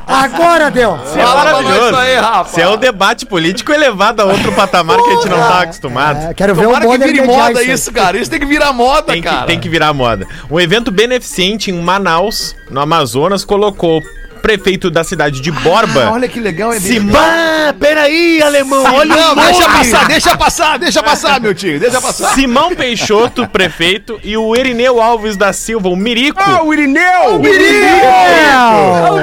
[0.05, 0.99] Agora deu.
[1.03, 1.95] Isso é Fala pra maravilhoso.
[1.95, 2.49] aí, Rafa.
[2.51, 6.27] Isso é um debate político elevado a outro patamar que a gente não tá acostumado.
[6.29, 7.71] É, quero ver Tomara que Bonner vire moda aí.
[7.71, 8.17] isso, cara.
[8.17, 9.45] Isso tem que virar moda, Tem que, cara.
[9.47, 10.27] tem que virar moda.
[10.51, 14.01] Um evento beneficente em Manaus, no Amazonas, colocou
[14.41, 16.05] prefeito da cidade de Borba.
[16.05, 17.21] Ah, olha que legal, é Simão.
[17.21, 22.01] Ah, peraí, alemão, olha Não, o deixa passar, deixa passar, deixa passar, meu tio, deixa
[22.01, 22.33] passar.
[22.33, 26.41] Simão Peixoto, prefeito, e o Erineu Alves da Silva, o Mirico.
[26.41, 27.35] Ah, o Irineu!
[27.35, 27.39] O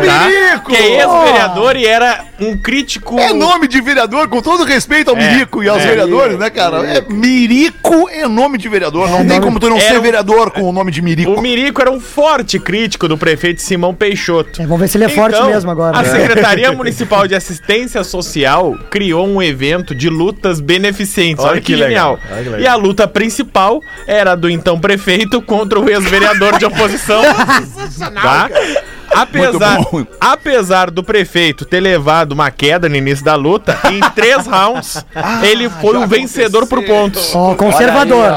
[0.06, 0.24] tá?
[0.26, 0.70] Mirico!
[0.70, 3.18] Que é ex-vereador e era um crítico.
[3.18, 5.86] É nome de vereador, com todo respeito ao É, Mirico e aos é.
[5.86, 6.84] vereadores, né, cara?
[6.86, 9.08] É, Mirico é nome de vereador.
[9.10, 11.32] Não tem como tu não ser um- vereador com o nome de Mirico.
[11.32, 14.60] O Mirico era um forte crítico do prefeito Simão Peixoto.
[14.62, 15.98] É, vamos ver se ele é forte mesmo agora.
[15.98, 16.04] A?
[16.04, 21.44] Secretaria Municipal de Assistência Social criou um evento de lutas beneficentes.
[21.44, 22.18] Olha, que, genial.
[22.58, 27.22] E a luta principal era do então prefeito contra o ex-vereador de oposição.
[28.14, 28.48] tá?
[29.22, 29.78] Apesar,
[30.20, 35.04] apesar do prefeito ter levado uma queda no início da luta, em três rounds,
[35.42, 37.34] ele foi o vencedor por pontos.
[37.34, 38.32] Ó, conservador.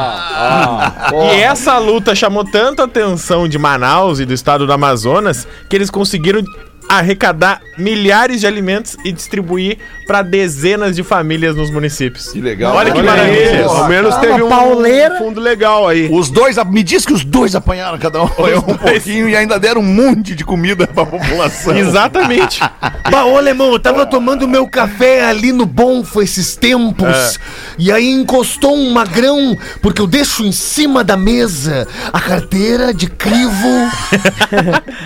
[1.33, 5.89] E essa luta chamou tanta atenção de Manaus e do estado do Amazonas que eles
[5.89, 6.41] conseguiram
[6.89, 12.29] arrecadar milhares de alimentos e distribuir para dezenas de famílias nos municípios.
[12.31, 12.75] Que legal.
[12.75, 13.65] Olha que maravilha.
[13.65, 15.17] Ao menos Ah, teve um pauleira.
[15.19, 16.09] fundo legal aí.
[16.11, 19.81] Os dois, me diz que os dois apanharam cada um, um pouquinho e ainda deram
[19.81, 21.75] um monte de comida pra população.
[21.77, 22.59] Exatamente.
[23.09, 27.39] Bah, ô alemão, eu tava tomando meu café ali no Bonfo esses tempos.
[27.75, 33.07] E aí encostou um magrão, porque eu deixo em cima da mesa a carteira de
[33.07, 33.49] crivo,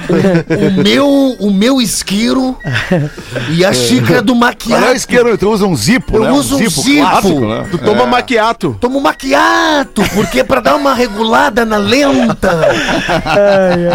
[0.09, 1.07] o, o meu,
[1.39, 2.57] o meu isqueiro
[3.49, 4.95] e a xícara do Qual é o maquiado.
[4.95, 5.37] isqueiro?
[5.37, 6.31] Tu usa um zipo, Eu né?
[6.31, 6.83] uso um zipo.
[6.99, 7.65] clássico, né?
[7.71, 8.77] Tu toma maquiato.
[8.79, 12.59] Tomo maquiato, porque é pra dar uma regulada na lenta.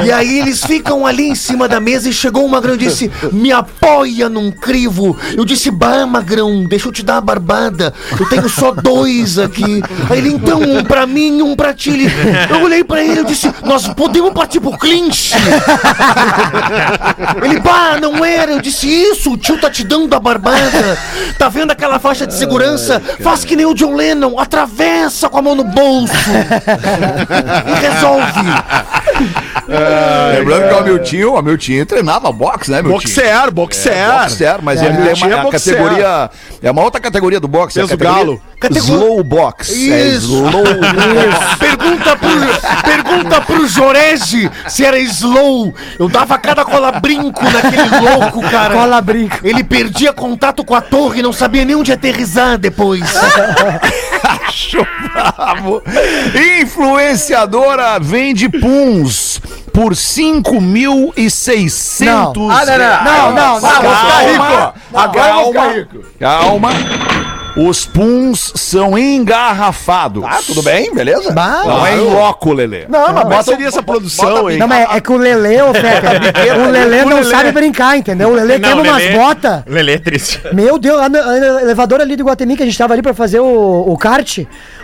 [0.05, 3.11] E aí eles ficam ali em cima da mesa e chegou um magrão e disse:
[3.33, 5.17] Me apoia num crivo.
[5.37, 7.93] Eu disse: Bah, magrão, deixa eu te dar uma barbada.
[8.19, 9.83] Eu tenho só dois aqui.
[10.11, 11.91] Aí ele, então, um pra mim e um pra ti.
[11.91, 12.09] Ele-
[12.51, 15.35] Eu olhei pra ele e disse: Nós podemos partir pro clinch.
[17.45, 18.53] Ele, Bah, não era.
[18.53, 20.99] Eu disse isso, o tio tá te dando a barbada.
[21.39, 23.01] Tá vendo aquela faixa de segurança?
[23.21, 26.13] Faz que nem o John Lennon, atravessa com a mão no bolso.
[27.67, 28.41] e resolve.
[30.39, 33.93] Lembrando que o Hamilton, o Hamilton treinava boxe, né, meu Boxer, boxer.
[33.93, 35.75] É, boxer, mas É, ele tem uma é a boxer.
[35.77, 36.31] categoria.
[36.63, 37.79] É uma outra categoria do boxe.
[37.79, 38.43] é Peso categoria galo.
[38.75, 39.71] Slow box.
[39.93, 40.27] É Isso.
[40.27, 41.57] slow box.
[41.59, 45.73] Pergunta pro, pergunta pro Jorege se era slow.
[45.99, 48.75] Eu dava cada cola brinco naquele louco, cara.
[48.75, 49.39] Cola brinco.
[49.43, 53.03] Ele perdia contato com a torre e não sabia nem onde aterrizar depois.
[54.47, 55.83] Acho bravo.
[56.61, 59.41] Influenciadora vende puns
[59.73, 62.33] por 5.600 Não.
[62.51, 63.05] Ah, não, não.
[63.05, 63.61] Não, não, não.
[63.61, 64.75] Calma,
[65.13, 65.99] calma, rico.
[66.19, 66.71] calma.
[67.59, 70.23] Os puns são engarrafados.
[70.25, 71.33] Ah, tudo bem, beleza?
[71.33, 71.65] Bah.
[71.67, 72.87] Não é em loco, Lelê.
[72.89, 74.59] Não, mas bota seria essa produção, hein?
[74.59, 78.29] Não, mas é que o Lelê, ô Fetter, o Lelê não sabe brincar, entendeu?
[78.29, 79.63] O Lelê Não, queima umas botas.
[79.67, 80.41] Lelê é triste.
[80.53, 83.15] Meu Deus, lá no no elevador ali do Guatemi, que a gente tava ali pra
[83.15, 84.39] fazer o, o kart,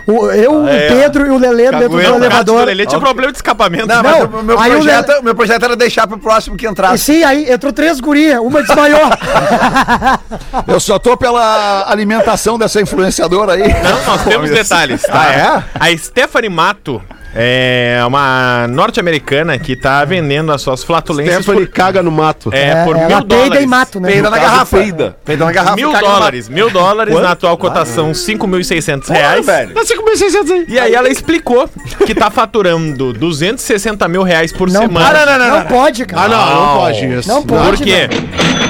[0.07, 0.85] o, eu, é.
[0.85, 2.23] o Pedro e o Lelê dentro do O elevador.
[2.25, 2.65] elevador.
[2.65, 3.87] Lelê tinha problema de escapamento.
[3.87, 6.07] Não, Não, mas Não, o meu, aí o projeto, Lelê- o meu projeto era deixar
[6.07, 7.03] pro próximo que E entrasse.
[7.03, 8.99] sim, aí entrou três gurias, uma desmaiou.
[10.67, 13.63] Eu só tô pela alimentação dessa influenciadora aí.
[14.07, 15.01] nós temos detalhes.
[15.03, 15.63] Tá?
[15.79, 17.01] A Stephanie Mato
[17.37, 22.49] é uma norte-americana que tá vendendo as suas flatulências Stephanie caga no mato.
[22.49, 23.63] por, é, É, por ela mil peida dólares.
[23.63, 24.11] e mato, né?
[24.11, 24.77] Peida na garrafa.
[24.77, 25.17] peida.
[25.25, 25.75] Peida na garrafa.
[25.75, 27.23] Mil dólares, mil dólares Quanto?
[27.23, 29.11] na atual cotação, 5.600 mato.
[29.19, 29.45] reais.
[29.45, 29.71] velho.
[29.75, 30.65] Mas 5.600 aí.
[30.69, 31.69] E aí ela explicou
[32.05, 35.11] que tá faturando 260 mil reais por Não semana.
[35.11, 36.23] pode, não, não, não pode, cara.
[36.25, 37.27] Ah, não, não pode isso.
[37.27, 37.65] Não pode.
[37.77, 38.07] Por quê?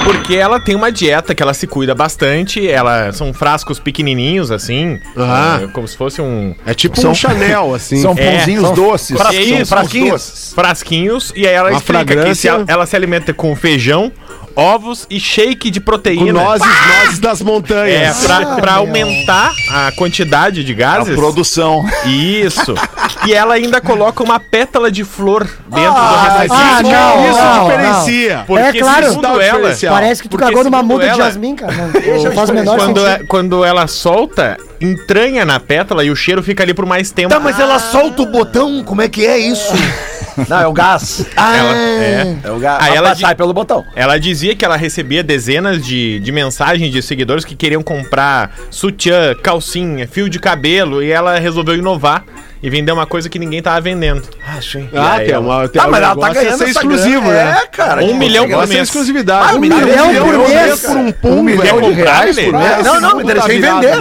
[0.03, 2.67] Porque ela tem uma dieta que ela se cuida bastante.
[2.67, 5.59] Ela são frascos pequenininhos assim, Ah.
[5.63, 8.01] é, como se fosse um É tipo São- um Chanel, assim.
[8.01, 9.15] São É, pãozinhos são doces.
[9.15, 10.09] É frasquinhos.
[10.11, 10.53] doces.
[10.53, 11.33] frasquinhos.
[11.35, 14.11] E aí ela Uma explica que se ela, ela se alimenta com feijão,
[14.55, 16.31] ovos e shake de Com proteína.
[16.31, 18.17] nozes, nozes das É, montanhas.
[18.23, 21.15] pra, pra aumentar a quantidade de A gases.
[21.15, 21.85] produção.
[22.05, 22.73] Isso.
[23.27, 26.51] E ela ainda coloca uma pétala de flor dentro do refrigerante.
[26.51, 28.43] ah, não, Isso não, diferencia.
[28.47, 29.09] Porque É claro.
[29.09, 29.75] segundo ela.
[29.89, 31.73] Parece que tu cagou numa muda de ela- jasmim, cara.
[31.73, 33.07] Não, não faz o menor quando, sentido.
[33.23, 37.29] é- quando ela solta, entranha na pétala e o cheiro fica ali por mais tempo.
[37.29, 39.73] Tá, mas ela solta o botão, como é que é isso?
[40.49, 41.25] Não, é o gás.
[41.37, 42.35] Ah, Ela- é.
[42.43, 42.83] É o gás.
[42.83, 43.85] Aí ela sai pelo botão.
[43.95, 49.33] Ela dizia que ela recebia dezenas de, de mensagens de seguidores que queriam comprar sutiã,
[49.41, 52.25] calcinha, fio de cabelo e ela resolveu inovar
[52.63, 54.23] e vender uma coisa que ninguém tava vendendo.
[54.47, 54.89] ah, sim.
[54.95, 55.67] Ah, tem uma.
[55.67, 57.51] Tem Ah, um mas ela tá ganhando ser exclusivo, grana.
[57.51, 57.59] né?
[57.63, 58.03] É, cara.
[58.03, 58.81] Um milhão por é mês.
[58.81, 59.49] exclusividade.
[59.51, 60.49] Ah, um milhão milhão por mês.
[60.49, 62.83] mês por um pum, milhão de reais por mês?
[62.85, 63.97] Não, não, me Esse interessei em vender.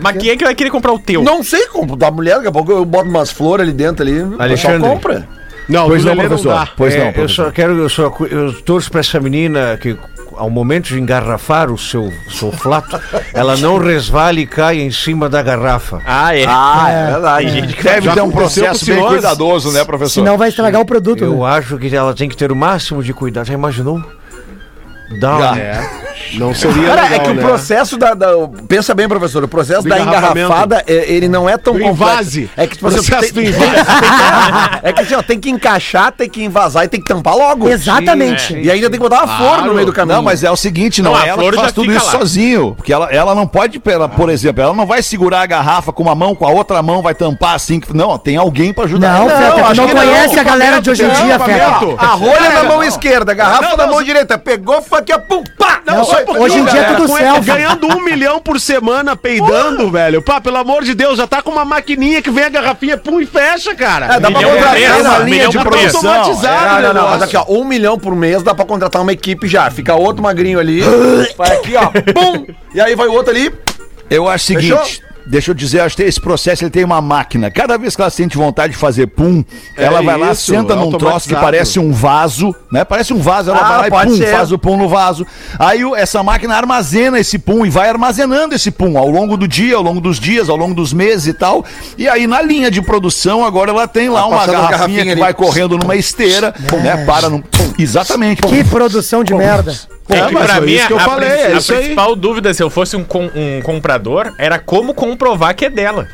[0.00, 1.22] Mas quem é que vai querer comprar o teu?
[1.22, 4.20] Não sei como da mulher, daqui a pouco eu boto umas flores ali dentro ali.
[4.38, 4.88] Alexandre.
[4.88, 5.26] compra.
[5.68, 6.54] Não, Pois não, professor.
[6.54, 6.68] dá.
[6.76, 7.44] Pois É, não, eu professor.
[7.46, 9.96] só quero, eu só eu torço pra essa menina que
[10.36, 13.00] ao momento de engarrafar o seu, seu flato,
[13.32, 16.00] ela não resvale e caia em cima da garrafa.
[16.04, 16.44] Ah, é.
[16.46, 17.46] Ah, é verdade.
[17.46, 20.20] Tem gente que Deve ter um processo bem cuidadoso, né, professor?
[20.20, 21.24] Senão vai estragar o produto.
[21.24, 21.46] Eu né?
[21.46, 23.46] acho que ela tem que ter o máximo de cuidado.
[23.46, 24.02] Já imaginou?
[25.10, 26.04] Um- É.
[26.34, 27.42] Não seria Cara, legal, é que o né?
[27.42, 28.26] processo da, da-
[28.68, 29.44] Pensa bem, professor.
[29.44, 32.50] O processo Do da engarrafada, é, ele não é tão Do invase.
[32.56, 33.70] É que, tipo, Processo você do tem, invase.
[34.82, 37.68] é que assim, ó, tem que encaixar, tem que envasar e tem que tampar logo.
[37.68, 38.56] Exatamente.
[38.58, 40.16] E ainda tem que botar uma flor no meio do caminho.
[40.16, 42.06] Não, mas é o seguinte, não, Não, é a ela flor que faz tudo isso
[42.06, 42.12] lá.
[42.12, 42.74] sozinho.
[42.76, 46.02] Porque ela, ela não pode, pela- por exemplo, ela não vai segurar a garrafa com
[46.02, 47.78] uma mão, com a outra mão vai tampar assim.
[47.78, 49.20] que- Não, tem alguém pra ajudar.
[49.20, 49.74] Não, ela.
[49.74, 50.00] Não que não.
[50.02, 51.66] conhece a galera de hoje em dia, Feta.
[51.98, 54.36] A rolha na mão esquerda, a garrafa na mão direita.
[54.38, 55.80] Pegou, foi aqui, ó, pum, pá!
[55.84, 57.42] Não, só um hoje em dia é tudo Com- selfie.
[57.44, 60.22] Ganhando um milhão por semana peidando, velho.
[60.22, 63.20] Pá, pelo amor de Deus, já tá com uma maquininha que vem a garrafinha, pum,
[63.20, 64.06] e fecha, cara.
[64.06, 66.10] É, dá pra Milhão por contratar mês, uma linha de produção.
[66.10, 69.02] automatizado, É, não, não, não, mas aqui, ó, um milhão por mês dá pra contratar
[69.02, 69.70] uma equipe já.
[69.70, 70.80] Fica outro magrinho ali,
[71.36, 72.46] vai aqui, ó, pum!
[72.74, 73.52] E aí vai o outro ali.
[74.10, 74.74] Eu acho o seguinte.
[74.74, 75.13] Fechou?
[75.26, 77.50] Deixa eu dizer, acho que esse processo ele tem uma máquina.
[77.50, 79.42] Cada vez que ela sente vontade de fazer pum,
[79.76, 82.84] É ela vai lá, isso, senta num troço que parece um vaso, né?
[82.84, 84.26] Parece um vaso, ela Ah, vai lá e pum, ser.
[84.30, 85.26] faz o pum no vaso.
[85.58, 89.76] Aí essa máquina armazena esse pum e vai armazenando esse pum ao longo do dia,
[89.76, 91.64] ao longo dos dias, ao longo dos meses e tal.
[91.96, 95.10] E aí na linha de produção agora ela tem lá Vai uma garrafinha, garrafinha que
[95.12, 95.20] ali.
[95.20, 97.04] vai correndo numa esteira, né?
[97.06, 97.40] Para num...
[97.40, 98.42] Pum, exatamente.
[98.42, 98.48] Pum.
[98.48, 99.72] Que produção de merda.
[100.06, 101.78] É É, mas pra foi mim, isso que eu a, falei, é a isso aí.
[101.78, 106.08] principal dúvida, se eu fosse um, com- um comprador, era como comprovar que é dela.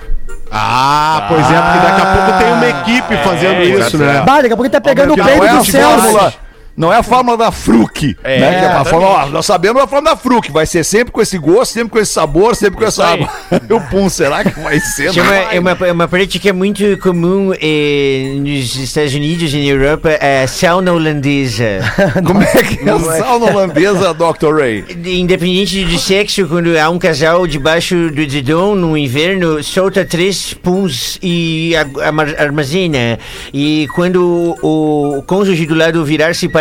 [0.51, 4.23] Ah, pois é, porque daqui a pouco tem uma equipe fazendo isso, né?
[4.27, 6.39] Bah, daqui a pouco ele tá pegando o é a do Celso.
[6.77, 8.17] Não é a fórmula da Fruc.
[8.23, 8.59] É, né?
[8.59, 10.51] Que é a fórmula, ó, nós sabemos a fórmula da Fruc.
[10.51, 13.29] Vai ser sempre com esse gosto, sempre com esse sabor, sempre com essa água.
[13.71, 15.09] o pum, será que vai ser?
[15.09, 19.59] É Não uma, é, uma, é uma prática muito comum eh, nos Estados Unidos e
[19.59, 21.81] na Europa, a sauna holandesa.
[22.25, 24.55] Como é que é a sauna holandesa, Dr.
[24.55, 24.85] Ray?
[25.05, 31.19] Independente do sexo, quando há um casal debaixo do dedão no inverno, solta três puns
[31.23, 31.73] e
[32.39, 33.19] armazena.
[33.53, 36.60] E quando o, o cônjuge do lado virar-se para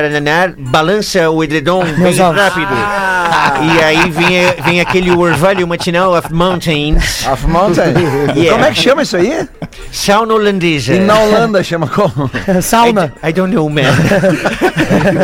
[0.58, 2.74] balança o edredom bem rápido.
[3.62, 7.26] E aí vem, vem aquele orvalho matinal of mountains.
[7.26, 7.94] Half Mountain.
[8.40, 8.52] Yeah.
[8.52, 9.48] Como é que chama isso aí?
[9.92, 10.94] Sauna holandesa.
[10.94, 12.30] E na Holanda chama como?
[12.62, 13.14] Sauna.
[13.24, 13.82] I, I don't know, man.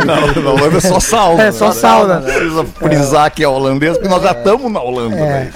[0.06, 1.44] Não, na Holanda é só sauna.
[1.44, 1.74] É só né?
[1.74, 2.20] sauna.
[2.20, 5.16] Não precisa frisar que é holandês, porque nós já estamos na Holanda.
[5.16, 5.52] É,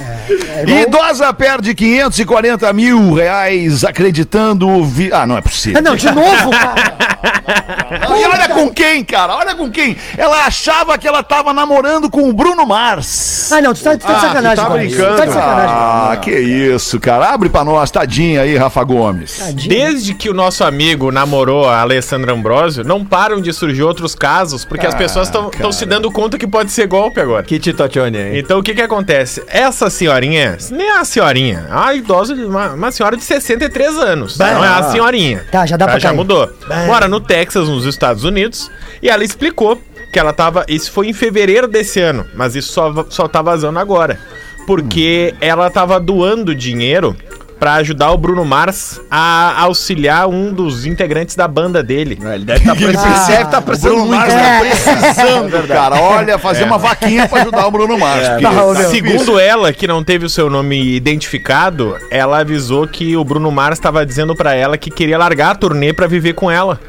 [0.66, 0.80] velho.
[0.88, 4.86] Idosa perde 540 mil reais acreditando.
[4.86, 5.12] Vi...
[5.12, 5.80] Ah, não é possível.
[5.80, 7.19] Ah, não, de novo, cara.
[7.24, 9.36] E olha com quem, cara?
[9.36, 9.98] Olha com quem?
[10.18, 13.52] Ela achava que ela tava namorando com o Bruno Mars.
[13.52, 15.10] Ah, não, tu tá, tu tá de Ah, sacanagem, tu tá brincando.
[15.12, 15.76] Tu tá de sacanagem.
[15.76, 17.30] Ah, que isso, cara.
[17.34, 19.40] Abre pra nós, tadinha aí, Rafa Gomes.
[19.68, 24.64] Desde que o nosso amigo namorou a Alessandra Ambrosio, não param de surgir outros casos,
[24.64, 27.44] porque as pessoas estão se dando conta que pode ser golpe agora.
[27.44, 28.40] Que titocione aí.
[28.40, 29.44] Então o que que acontece?
[29.48, 33.98] Essa senhorinha, nem é a senhorinha, é uma idosa, de- uma, uma senhora de 63
[33.98, 34.38] anos.
[34.38, 35.44] Não é a senhorinha.
[35.52, 36.18] Tá, já dá pra Já cair.
[36.18, 36.50] mudou.
[36.86, 40.66] Mora no Texas, nos Estados Unidos, e ela explicou que ela tava.
[40.68, 44.20] Isso foi em fevereiro desse ano, mas isso só, só tá vazando agora.
[44.66, 47.16] Porque ela tava doando dinheiro
[47.60, 52.18] pra ajudar o Bruno Mars a auxiliar um dos integrantes da banda dele.
[52.22, 54.12] Ele deve estar tá O precisando Bruno.
[54.16, 54.60] Mars né?
[54.62, 56.00] tá precisando, cara.
[56.00, 58.30] Olha, fazer uma vaquinha pra ajudar o Bruno Mars.
[58.30, 58.90] porque Tá, tá difícil.
[58.90, 63.78] Segundo ela, que não teve o seu nome identificado, ela avisou que o Bruno Mars
[63.78, 66.80] estava dizendo pra ela que queria largar a turnê pra viver com ela.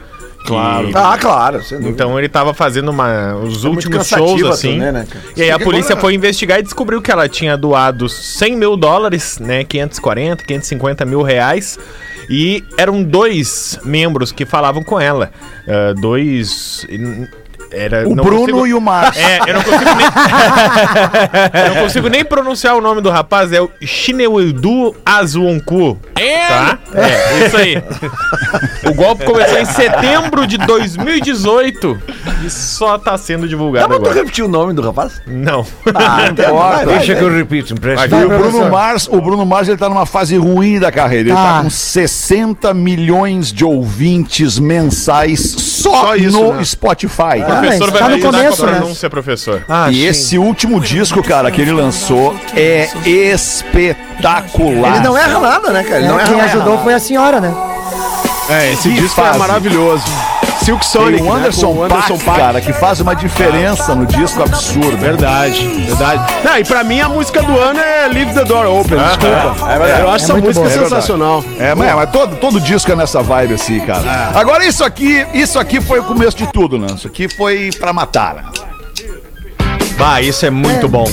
[0.45, 0.91] Claro.
[0.95, 1.61] Ah, claro.
[1.83, 4.71] Então ele tava fazendo uma, os muito últimos shows assim.
[4.73, 8.09] turnê, né, e aí a polícia agora- foi investigar e descobriu que ela tinha doado
[8.09, 9.65] 100 mil dólares, né?
[9.65, 11.79] 540, 550 mil reais.
[12.29, 15.31] E eram dois membros que falavam com ela.
[15.69, 16.87] Ah, dois.
[17.73, 19.17] Era, O não Bruno consigo- e o Mars.
[19.17, 20.07] é, eu não consigo nem.
[21.65, 25.99] eu não consigo nem pronunciar o nome do rapaz, é o Shinewildu Azuonku.
[26.15, 26.79] Tá?
[26.95, 27.83] É, isso aí.
[28.91, 31.99] O golpe começou em setembro de 2018
[32.45, 34.15] e só tá sendo Dá divulgado pra tu agora.
[34.17, 35.21] repetir o nome do rapaz?
[35.27, 35.65] Não.
[35.95, 36.87] Ah, importa.
[36.87, 38.17] Deixa que eu repito, empresta.
[38.17, 41.29] E o Bruno Mars, o Bruno Mars, ele tá numa fase ruim da carreira.
[41.29, 41.63] Ele tá Tá.
[41.63, 45.41] com 60 milhões de ouvintes mensais
[45.83, 46.65] só, Só isso, no né?
[46.65, 47.43] Spotify.
[47.43, 48.73] Ah, professor vai tá me no começo, né?
[48.79, 49.65] pronúncia, professor.
[49.91, 54.97] e esse último disco, cara, que ele lançou é espetacular.
[54.97, 55.99] Ele não erra nada, né, cara?
[55.99, 56.51] Ele não É, erra quem nada.
[56.53, 57.55] ajudou foi a senhora, né?
[58.49, 59.39] É, esse Que disco é fase.
[59.39, 60.05] maravilhoso.
[60.65, 62.39] Silk Tem Sonic, o Anderson, né, com o Anderson Paak, Paak.
[62.39, 64.97] cara, que faz uma diferença no disco absurdo.
[64.97, 66.33] Verdade, verdade.
[66.45, 69.71] Não, e pra mim a música do ano é Leave the Door Open, desculpa.
[70.01, 70.75] Eu acho essa muito música boa.
[70.75, 71.45] É sensacional.
[71.59, 74.33] É, mas, mas todo, todo disco é nessa vibe assim, cara.
[74.35, 76.89] Agora isso aqui, isso aqui foi o começo de tudo, né?
[76.95, 78.35] Isso aqui foi pra matar.
[78.35, 78.43] né?
[80.01, 81.05] Bah, isso é muito bom.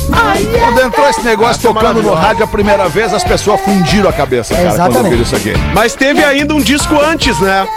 [0.60, 4.54] Quando entrou esse negócio tocando no rádio a primeira vez, as pessoas fundiram a cabeça,
[4.56, 5.04] cara, quando Exatamente.
[5.04, 5.54] ouviram isso aqui.
[5.74, 7.68] Mas teve ainda um disco antes, né?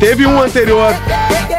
[0.00, 0.92] Teve um anterior.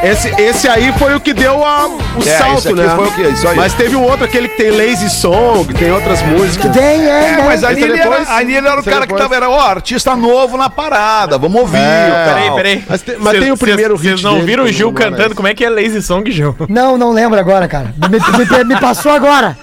[0.03, 2.93] Esse, esse aí foi o que deu a- o É, esse salto, aqui né?
[2.95, 3.55] foi o que- isso aí.
[3.55, 6.71] Mas teve um outro, aquele que tem Lazy Song, tem outras músicas.
[6.71, 7.43] Tem, é, É, né?
[7.45, 9.35] mas ali Esse ele, depois- era, ali ele era o esse cara que depois- tava,
[9.35, 11.77] era, ó, artista novo na parada, vamos ouvir.
[11.79, 12.11] É.
[12.25, 12.35] tal.
[12.35, 12.83] Peraí, peraí.
[12.87, 14.87] Mas tem- mas tem o primeiro hit Vocês não dele, viram o que eu Gil
[14.91, 15.35] não lembro cantando?
[15.35, 16.55] Como é que é Lazy Song, Gil?
[16.69, 17.91] Não, não lembro agora, cara.
[17.97, 19.55] Me, me- me passou agora.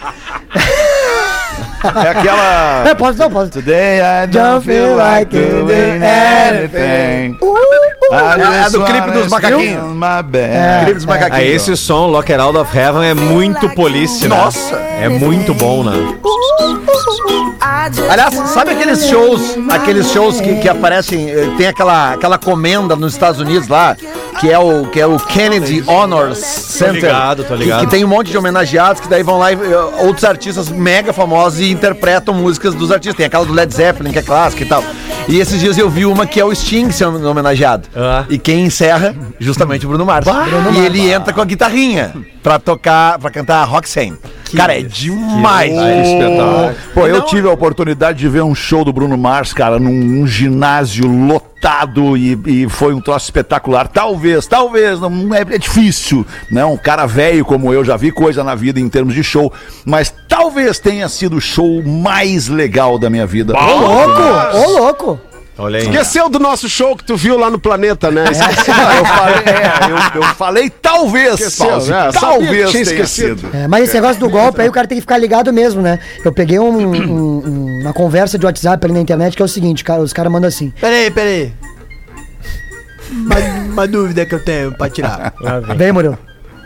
[2.04, 2.88] É aquela...
[2.88, 3.50] É, pode, não, pode.
[3.50, 7.38] Today I don't feel like doing anything.
[8.12, 9.82] I É just do clipe dos macaquinhos.
[9.94, 10.84] my bed.
[10.84, 11.40] Clipe dos macaquinhos.
[11.42, 14.36] Ah, esse som, Lock It Out of Heaven, é muito police, né?
[14.36, 14.74] Nossa.
[14.76, 15.92] É muito bom, né?
[18.10, 23.12] Aliás, sabe aqueles shows, aqueles shows que, que aparecem, eh, tem aquela, aquela comenda nos
[23.14, 23.96] Estados Unidos lá,
[24.40, 26.94] que é o, que é o Kennedy Honors Center.
[27.02, 27.80] ligado, tô que- ligado.
[27.80, 31.12] Que, tem um monte de homenageados que daí vão lá e eh, outros artistas mega
[31.12, 33.16] famosos e interpretam músicas dos artistas.
[33.16, 34.84] Tem aquela do Led Zeppelin, que é clássica e tal.
[35.28, 37.88] E esses dias eu vi uma que é o Sting sendo homenageado.
[37.94, 38.24] Ah.
[38.28, 40.26] E quem encerra, justamente o Bruno Mars.
[40.74, 42.12] e ele entra com a guitarrinha
[42.44, 44.18] pra tocar, pra cantar Roxanne.
[44.54, 45.72] Cara, é demais.
[46.92, 50.26] Pô, eu tive a oportunidade de ver um show do Bruno Mars, cara, num, num
[50.26, 53.88] ginásio lotado e, e foi um troço espetacular.
[53.88, 56.62] Talvez, talvez, não é, é difícil, né?
[56.66, 59.50] Um cara velho como eu já vi coisa na vida em termos de show,
[59.84, 63.54] mas talvez tenha sido o show mais legal da minha vida.
[63.56, 64.58] Ô, louco!
[64.58, 65.33] Ô, louco!
[65.56, 65.84] Olha aí.
[65.84, 68.24] Esqueceu do nosso show que tu viu lá no planeta, né?
[68.26, 72.10] Ah, eu falei, é, eu, eu falei talvez, Esqueceu, Pause, né?
[72.12, 73.50] Talvez tinha tenha esquecido.
[73.54, 76.00] É, mas esse negócio do golpe aí o cara tem que ficar ligado mesmo, né?
[76.24, 79.48] Eu peguei um- um- um- uma conversa de WhatsApp ali na internet que é o
[79.48, 80.72] seguinte, cara, os caras mandam assim.
[80.80, 81.52] Peraí, peraí.
[83.12, 83.36] Uma,
[83.72, 85.32] uma dúvida que eu tenho pra tirar.
[85.76, 86.18] Vem, Murilo.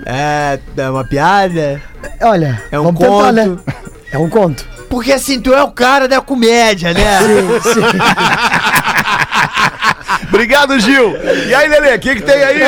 [0.07, 1.83] É, é uma piada?
[2.23, 3.45] Olha, É um vamos tentar, né?
[3.49, 3.65] conto?
[4.13, 4.78] É um conto.
[4.89, 7.21] Porque assim, tu é o cara da comédia, né?
[10.29, 11.17] Obrigado, Gil.
[11.47, 12.61] E aí, Lelê, o que, que tem aí?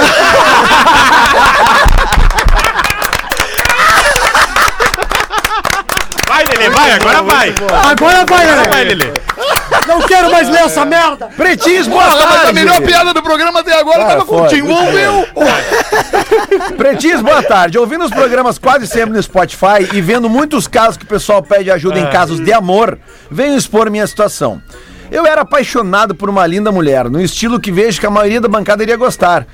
[6.29, 7.55] Vai, Lelê, vai, agora vai.
[7.91, 9.13] Agora vai, Vai, Lelê.
[9.87, 11.29] Não quero mais ler essa merda.
[11.37, 12.53] Pretinhos, boa Porra, mas a tarde.
[12.53, 14.63] melhor piada do programa até agora Ah, tava com o foi.
[14.63, 15.27] Wolvel.
[16.77, 17.79] Pretinhos, boa tarde.
[17.79, 21.71] Ouvindo os programas quase sempre no Spotify e vendo muitos casos que o pessoal pede
[21.71, 22.99] ajuda em casos de amor,
[23.31, 24.61] venho expor minha situação.
[25.11, 28.49] Eu era apaixonado por uma linda mulher, no estilo que vejo que a maioria da
[28.49, 29.45] bancada iria gostar.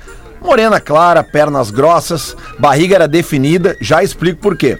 [0.41, 4.77] Morena clara, pernas grossas, barriga era definida, já explico por quê.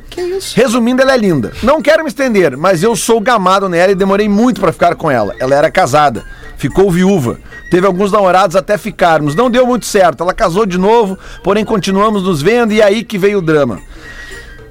[0.55, 1.51] Resumindo, ela é linda.
[1.63, 5.09] Não quero me estender, mas eu sou gamado nela e demorei muito pra ficar com
[5.09, 5.35] ela.
[5.39, 6.23] Ela era casada,
[6.57, 7.39] ficou viúva.
[7.71, 10.23] Teve alguns namorados até ficarmos, não deu muito certo.
[10.23, 13.79] Ela casou de novo, porém continuamos nos vendo e aí que veio o drama.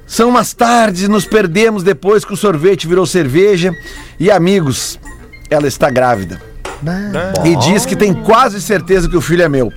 [0.05, 3.75] São umas tardes e nos perdemos depois que o sorvete virou cerveja.
[4.17, 4.97] E amigos,
[5.49, 6.46] ela está grávida.
[7.43, 9.71] E diz que tem quase certeza que o filho é meu.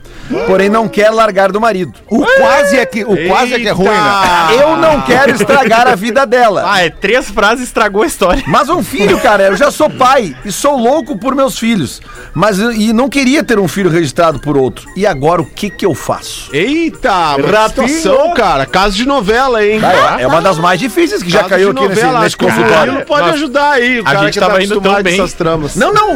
[0.47, 1.93] Porém, não quer largar do marido.
[2.09, 4.63] O quase é que, o quase é que é ruim, né?
[4.63, 6.65] Eu não quero estragar a vida dela.
[6.67, 8.43] Ah, é três frases estragou a história.
[8.47, 12.01] Mas um filho, cara, eu já sou pai e sou louco por meus filhos.
[12.35, 14.89] Mas e não queria ter um filho registrado por outro.
[14.97, 16.49] E agora o que que eu faço?
[16.55, 17.37] Eita,
[17.69, 18.67] situação, cara.
[18.67, 19.81] Caso de novela, hein?
[20.19, 23.07] É uma das mais difíceis que já Caso caiu aqui nesse, novela, nesse o consultório.
[23.07, 24.01] Pode ajudar aí.
[24.01, 25.03] O a cara gente que tava tá indo tão bem.
[25.03, 25.77] dessas tramas.
[25.77, 26.11] Não, não,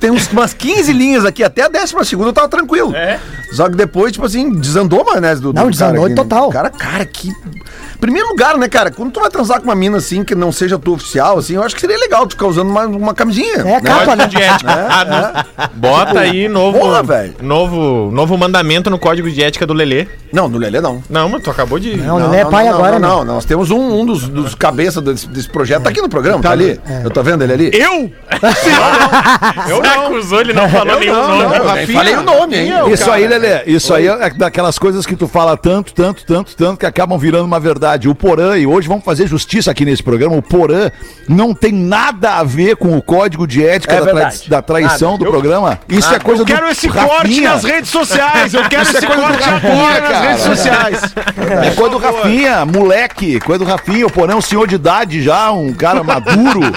[0.00, 2.94] tem uns, umas 15 linhas aqui, até a décima segunda eu tava tranquilo.
[2.94, 3.20] É?
[3.54, 6.14] Só que depois, tipo assim, desandou, maionese do, do Não, desandou cara né?
[6.14, 6.50] total.
[6.50, 7.32] Cara, cara, que...
[8.00, 10.78] Primeiro lugar, né, cara, quando tu vai transar com uma mina assim, que não seja
[10.78, 13.56] tua oficial, assim, eu acho que seria legal tu ficar usando uma, uma camisinha.
[13.64, 14.26] É a capa, né?
[14.34, 14.86] De ética.
[14.90, 15.68] Ah, não.
[15.74, 17.34] Bota aí novo, Porra, velho.
[17.40, 20.06] novo, novo mandamento no código de ética do Lelê.
[20.32, 21.02] Não, no Lelê não.
[21.08, 21.96] Não, mas tu acabou de.
[21.96, 23.24] Não, ele é pai não, agora, não, né?
[23.26, 26.42] não, nós temos um, um dos, dos cabeças desse, desse projeto, tá aqui no programa,
[26.42, 26.80] tá, ali.
[27.02, 27.70] Eu tô vendo ele ali?
[27.72, 28.10] Eu?
[29.68, 30.04] Eu não.
[30.06, 31.58] acusou, ele não falou nenhum não, nome.
[31.58, 31.76] não.
[31.76, 32.72] Eu falei o nome, hein?
[32.92, 36.78] Isso aí, Lelê, isso aí é daquelas coisas que tu fala tanto, tanto, tanto, tanto,
[36.78, 38.08] que acabam virando uma verdade.
[38.08, 40.90] O Porã, e hoje vamos fazer justiça aqui nesse programa, o Porã
[41.28, 45.16] não tem nada a ver com o código de ética É da, trai- da traição
[45.18, 45.78] do programa.
[45.88, 47.50] Isso é coisa Eu quero do esse corte Rafinha.
[47.50, 48.54] nas redes sociais.
[48.54, 51.00] Eu quero Isso é esse do corte agora nas redes sociais.
[51.66, 54.06] É coisa do Rafinha, moleque, coisa do Rafinha.
[54.06, 56.60] O Porã é um senhor de idade já, um cara maduro.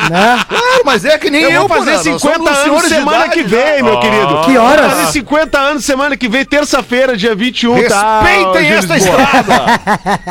[0.48, 3.30] Claro, mas é que nem eu, Eu vou fazer Porã, nós 50 somos anos semana
[3.30, 3.48] que já.
[3.48, 4.42] vem, meu querido.
[4.46, 4.82] Que horas?
[4.88, 8.22] Vou fazer 50 anos semana que vem, terça-feira, dia 21, tá?
[8.22, 9.54] Respeitem esta estrada.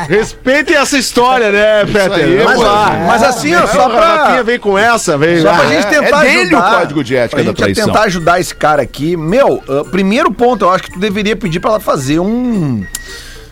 [0.09, 2.13] Respeitem essa história, né, Peter?
[2.13, 3.05] aí, Vamos Mas, lá.
[3.07, 4.43] mas assim, ó, só pra...
[4.43, 5.41] vem com essa, vem.
[5.41, 7.57] Só pra gente é- tentar é dele ajudar, o código de ética pra da gente
[7.59, 7.87] traição.
[7.87, 9.17] tentar ajudar esse cara aqui.
[9.17, 12.85] Meu, ah, primeiro ponto, eu acho que tu deveria pedir pra ela fazer um...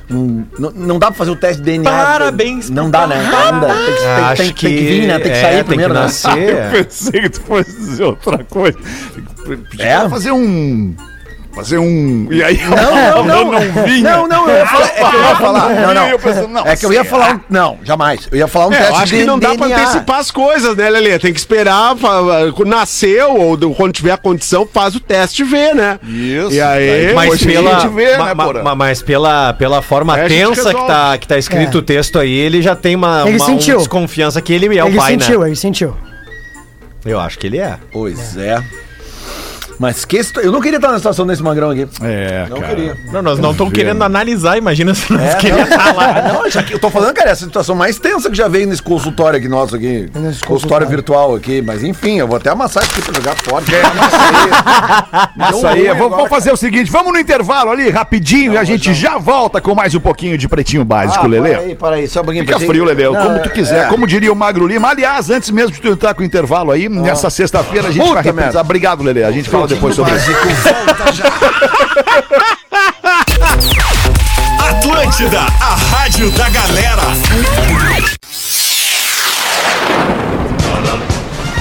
[0.09, 1.91] não, não dá pra fazer o teste de DNA.
[1.91, 3.17] Parabéns Não dá, né?
[3.23, 3.69] Não dá.
[3.75, 5.19] Tem que, tem- tem- tem que vir, né?
[5.19, 6.01] Tem que sair primeiro, né?
[6.01, 6.71] nascer.
[6.73, 8.77] pensei que tu fosse dizer outra coisa.
[9.79, 10.09] É?
[10.09, 10.95] Fazer um.
[11.55, 12.27] Fazer um.
[12.33, 13.53] E aí, Não, não, não.
[13.53, 14.03] não vinha.
[14.17, 14.87] Não, não, eu ia falar.
[14.89, 15.69] É que eu ia falar.
[15.75, 16.09] Não, não.
[16.09, 17.41] Eu pensando, não, É que eu ia falar um.
[17.49, 18.29] Não, jamais.
[18.33, 19.83] Eu ia falar um É, teste eu acho de que não dá pra DNA.
[19.83, 21.17] antecipar as coisas, né, Lelê?
[21.19, 21.95] Tem que esperar,
[22.67, 25.99] nasceu, ou do- quando tiver a condição, faz o teste e vê, né?
[26.03, 26.51] Isso.
[26.53, 28.63] E aí, Mas depois a pela, gente vê, ma- né, ma- Porã?
[28.65, 31.81] ma- mas pela, pela forma É, tensa que tá, que tá escrito É.
[31.81, 33.75] o texto aí, ele já tem uma, Ele uma, sentiu.
[33.77, 35.47] uma desconfiança que ele é o ele pai, sentiu, né?
[35.47, 35.97] ele sentiu.
[37.05, 37.77] Eu acho que ele é.
[37.93, 38.61] Pois é.
[39.79, 41.87] Mas que Eu não queria estar na situação desse magrão aqui.
[42.03, 42.75] É, Não cara.
[42.75, 42.97] queria.
[43.13, 46.05] Não, nós não estamos querendo analisar, imagina se nós É, queríamos não, estar lá.
[46.05, 48.83] Ah, não, eu tô falando, cara, é a situação mais tensa que já veio nesse
[48.83, 50.09] consultório aqui nosso aqui.
[50.15, 50.89] Nesse Consultório consultório.
[50.89, 51.63] virtual aqui.
[51.63, 53.65] Mas enfim, eu vou até amassar isso aqui pra jogar fora.
[55.51, 58.93] Isso aí, vamos, vamos fazer o seguinte, vamos no intervalo ali, rapidinho, e a gente
[58.95, 61.51] já volta com mais um pouquinho de pretinho básico, Ah, Lelê.
[61.51, 62.45] para aí, para aí, só um pouquinho.
[62.47, 63.89] Fica frio, Lelê, Não, como tu quiser, é.
[63.89, 64.89] como diria o Magro Lima.
[64.89, 68.25] Aliás, antes mesmo de tu entrar com o intervalo aí, nessa sexta-feira a gente vai.
[68.61, 70.31] Obrigado, Lelê, a gente fala depois sobre isso.
[74.69, 77.03] Atlântida, a rádio da galera.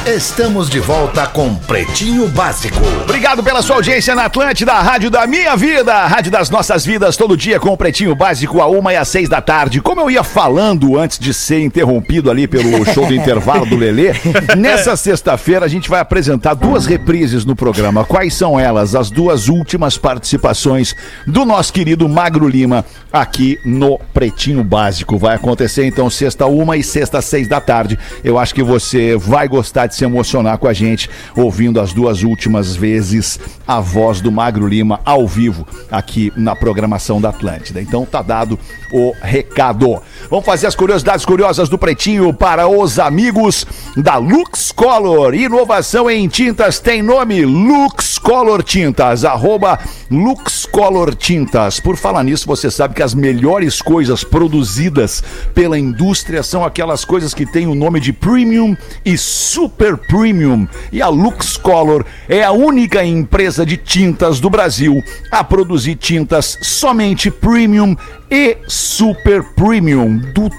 [0.05, 2.77] Estamos de volta com Pretinho Básico.
[3.03, 7.15] Obrigado pela sua audiência na Atlântida, rádio da minha vida, a rádio das nossas vidas,
[7.15, 9.79] todo dia com o Pretinho Básico, a uma e às seis da tarde.
[9.79, 14.11] Como eu ia falando antes de ser interrompido ali pelo show do intervalo do Lelê,
[14.57, 18.03] nessa sexta-feira a gente vai apresentar duas reprises no programa.
[18.03, 18.95] Quais são elas?
[18.95, 20.93] As duas últimas participações
[21.25, 25.17] do nosso querido Magro Lima aqui no Pretinho Básico.
[25.17, 27.97] Vai acontecer então sexta uma e sexta seis da tarde.
[28.21, 32.23] Eu acho que você vai gostar de se emocionar com a gente ouvindo as duas
[32.23, 37.81] últimas vezes a voz do Magro Lima ao vivo aqui na programação da Atlântida.
[37.81, 38.57] Então tá dado
[38.91, 40.01] o recado.
[40.29, 43.65] Vamos fazer as curiosidades curiosas do Pretinho para os amigos
[43.97, 45.33] da Lux Color.
[45.33, 49.25] Inovação em tintas tem nome Lux Color Tintas.
[49.25, 49.79] Arroba
[50.09, 51.79] Lux Color Tintas.
[51.79, 55.23] Por falar nisso, você sabe que as melhores coisas produzidas
[55.53, 60.67] pela indústria são aquelas coisas que têm o nome de premium e super premium.
[60.91, 66.57] E a Lux Color é a única empresa de tintas do Brasil a produzir tintas
[66.61, 67.95] somente premium
[68.31, 70.49] e super premium do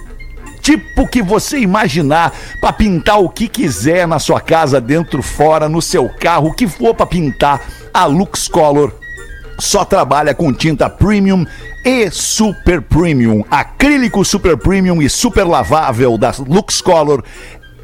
[0.60, 5.82] tipo que você imaginar para pintar o que quiser na sua casa, dentro, fora, no
[5.82, 7.60] seu carro, o que for para pintar,
[7.92, 8.92] a Lux Color
[9.58, 11.46] só trabalha com tinta premium
[11.84, 13.44] e super premium.
[13.50, 17.22] Acrílico super premium e super lavável da Lux Color.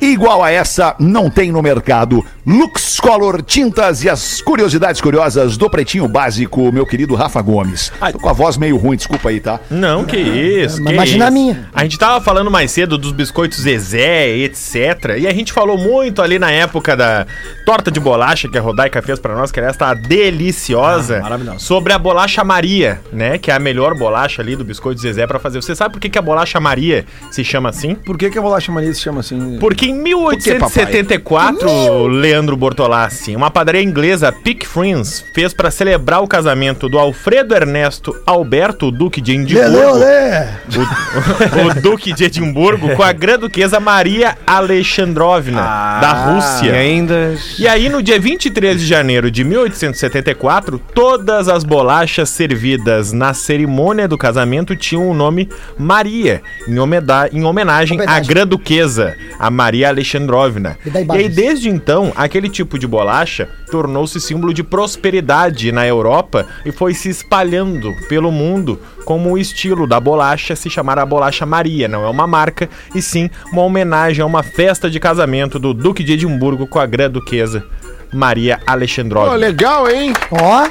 [0.01, 2.25] Igual a essa não tem no mercado.
[2.47, 7.93] Lux Color Tintas e as curiosidades curiosas do Pretinho Básico, meu querido Rafa Gomes.
[8.13, 9.61] Tô com a voz meio ruim, desculpa aí, tá?
[9.71, 10.83] Não, que isso.
[10.83, 11.35] que Imagina a isso.
[11.35, 11.69] minha.
[11.73, 15.17] A gente tava falando mais cedo dos biscoitos Zezé, etc.
[15.19, 17.27] E a gente falou muito ali na época da
[17.67, 21.21] torta de bolacha que a Rodaica fez pra nós, que era esta deliciosa.
[21.59, 23.39] Sobre a bolacha Maria, né?
[23.39, 25.61] Que é a melhor bolacha ali do biscoito Zezé pra fazer.
[25.63, 27.95] Você sabe por que, que a bolacha Maria se chama assim?
[27.95, 29.59] Por que, que a bolacha mania se chama assim?
[29.61, 36.89] Porque em 1874, Leandro Bortolassi, uma padaria inglesa, Pick Friends, fez para celebrar o casamento
[36.89, 39.69] do Alfredo Ernesto Alberto, Duque de Edimburgo,
[40.77, 45.61] o, o Duque de Edimburgo, com a grã-duquesa Maria Alexandrovna,
[46.01, 46.71] da Rússia.
[46.71, 47.35] E ainda.
[47.59, 54.07] E aí, no dia 23 de janeiro de 1874, todas as bolachas servidas na cerimônia
[54.09, 58.29] do casamento tinham o nome Maria, em, homeda- em homenagem à Homenagem.
[58.29, 60.79] grã-duquesa, a Maria Alexandrovna.
[60.85, 65.87] E daí E aí, desde então, aquele tipo de bolacha tornou-se símbolo de prosperidade na
[65.87, 71.07] Europa e foi se espalhando pelo mundo como o estilo da bolacha se chamar a
[71.07, 71.89] bolacha Maria.
[71.89, 76.05] Não é uma marca, e sim uma homenagem a uma festa de casamento do Duque
[76.05, 77.65] de Edimburgo com a grã-duquesa
[78.13, 79.35] Maria Pô, Alexandrovna.
[79.37, 80.13] legal, hein?
[80.31, 80.69] Ó,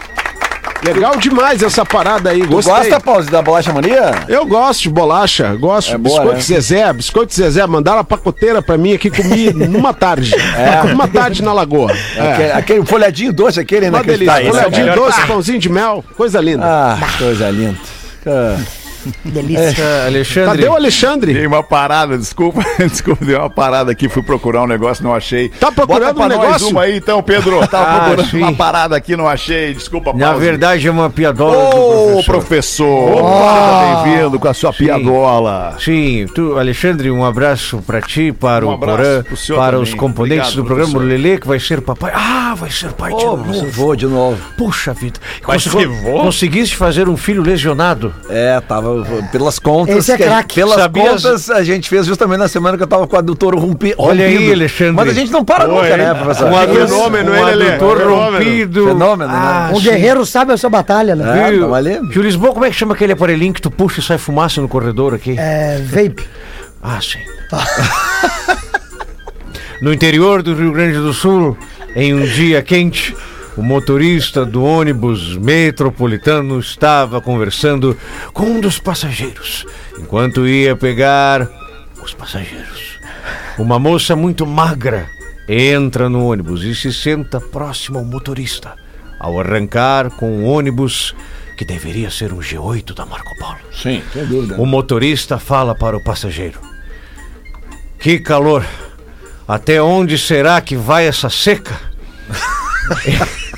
[0.83, 2.41] Legal demais essa parada aí.
[2.41, 2.73] Tu Gostei.
[2.73, 4.11] gosta, Pause, da bolacha mania?
[4.27, 5.93] Eu gosto de bolacha, gosto.
[5.93, 6.41] É boa, biscoito né?
[6.41, 10.33] Zezé, biscoito Zezé, mandaram a pacoteira pra mim aqui, comi numa tarde.
[10.35, 10.93] É.
[10.93, 11.91] Uma tarde na lagoa.
[12.15, 12.31] É.
[12.31, 14.23] Aquele, aquele folhadinho doce, aquele, Uma delícia.
[14.41, 14.49] inacreditável.
[14.49, 16.63] esse é o Folhadinho doce, pãozinho de mel, coisa linda.
[16.65, 17.77] Ah, coisa linda.
[18.25, 18.57] Ah,
[19.25, 20.05] delícia.
[20.05, 20.49] Alexandre.
[20.51, 21.33] Cadê o Alexandre?
[21.33, 25.49] Dei uma parada, desculpa, desculpa, dei uma parada aqui, fui procurar um negócio, não achei.
[25.49, 26.69] Tá procurando Bota pra um nós negócio?
[26.69, 27.59] uma aí então, Pedro.
[27.67, 28.37] Tava Ah, procurando sim.
[28.41, 30.39] uma parada aqui, não achei, desculpa, Na Pause.
[30.45, 32.85] verdade é uma piadola Ô, do professor,
[33.23, 33.79] Opa!
[33.79, 34.77] seja bem-vindo com a sua Sim.
[34.85, 35.75] piadola.
[35.79, 39.23] Sim, tu, Alexandre, um abraço pra ti, para Um o Porã,
[39.55, 39.81] para também.
[39.83, 41.07] os componentes Obrigado, do programa, o professor.
[41.23, 42.11] Lelê, que vai ser papai.
[42.13, 43.65] Ah, vai ser pai de Ô, novo.
[43.71, 44.37] vou de novo.
[44.57, 45.19] Puxa vida.
[45.45, 46.19] Vai Cons- ser vô?
[46.21, 48.13] Conseguiste fazer um filho lesionado?
[48.29, 48.98] É, tava
[49.31, 49.97] pelas contas.
[49.97, 50.55] Esse é craque.
[50.55, 53.57] Pelas Sabias- contas, a gente fez justamente na semana que eu tava com a doutora
[53.57, 53.93] Rompi.
[53.97, 54.53] Olha aí, rompido.
[54.53, 54.93] Alexandre.
[54.93, 56.47] Mas a gente não para nunca, né, professor?
[56.47, 57.67] Um fenômeno, fenômeno, um Lelê?
[57.73, 58.87] adutor rompido.
[58.87, 59.37] Fenômeno, né?
[59.39, 59.83] Ah, Um sim.
[59.89, 61.39] guerreiro sabe a sua batalha, né?
[61.39, 62.09] É, ali.
[62.09, 64.67] Tio Lisboa, como é que chama aquele aparelhinho que tu puxa e sai fumaça no
[64.67, 65.35] corredor aqui?
[65.37, 66.23] É, vape.
[66.81, 67.19] Ah, sim.
[69.81, 71.57] no interior do Rio Grande do Sul,
[71.95, 73.15] em um dia quente,
[73.59, 77.95] o motorista do ônibus metropolitano estava conversando
[78.31, 79.65] com um dos passageiros,
[79.99, 81.45] enquanto ia pegar
[82.01, 82.97] os passageiros.
[83.57, 85.09] Uma moça muito magra
[85.45, 88.75] entra no ônibus e se senta próximo ao motorista,
[89.19, 91.13] ao arrancar com o ônibus
[91.57, 93.59] que deveria ser um G8 da Marco Polo.
[93.73, 94.55] Sim, sem dúvida.
[94.55, 96.61] O motorista fala para o passageiro:
[97.99, 98.65] Que calor!
[99.45, 101.77] Até onde será que vai essa seca?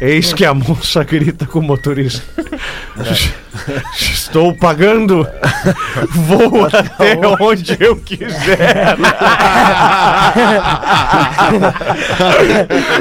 [0.00, 2.22] Eis que a moça grita com o motorista:
[3.98, 5.26] Estou pagando.
[6.10, 8.96] Vou até onde eu quiser.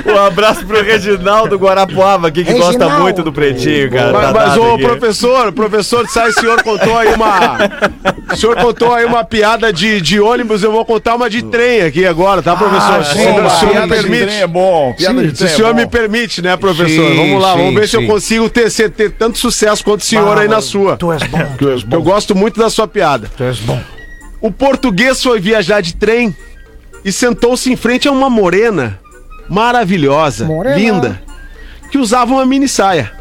[0.05, 3.01] um abraço pro Reginaldo Guarapuava aqui, que gosta Reginaldo.
[3.03, 4.11] muito do Pretinho, cara.
[4.13, 4.83] Mas, Tá mas ô, aqui.
[4.83, 7.57] professor, professor, sabe, o senhor contou aí uma.
[8.31, 11.81] O senhor contou aí uma piada de, de ônibus, eu vou contar uma de trem
[11.81, 13.03] aqui agora, tá, professor?
[13.05, 14.33] se, Boa, o senhor me permite.
[14.33, 14.95] é bom.
[14.97, 15.03] De
[15.37, 15.79] Se o é senhor bom.
[15.81, 16.87] me permite, né, professor?
[16.87, 18.07] Sim, vamos lá, vamos sim, ver se eu sim.
[18.07, 20.97] consigo ter, ter tanto sucesso quanto o senhor aí na sua.
[20.97, 23.29] Tu és bom, tu és Eu bom, gosto muito da sua piada.
[23.35, 23.81] tu és bom.
[24.41, 26.35] O português foi viajar de trem
[27.05, 28.99] e sentou-se em frente a uma morena
[29.49, 30.75] maravilhosa, Morena.
[30.77, 31.21] linda,
[31.91, 33.11] que usava uma mini saia.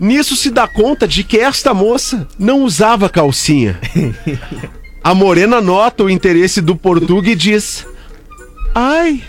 [0.00, 3.78] Nisso se dá conta de que esta moça não usava calcinha.
[5.02, 7.86] A morena nota o interesse do português e diz:
[8.74, 9.22] Ai,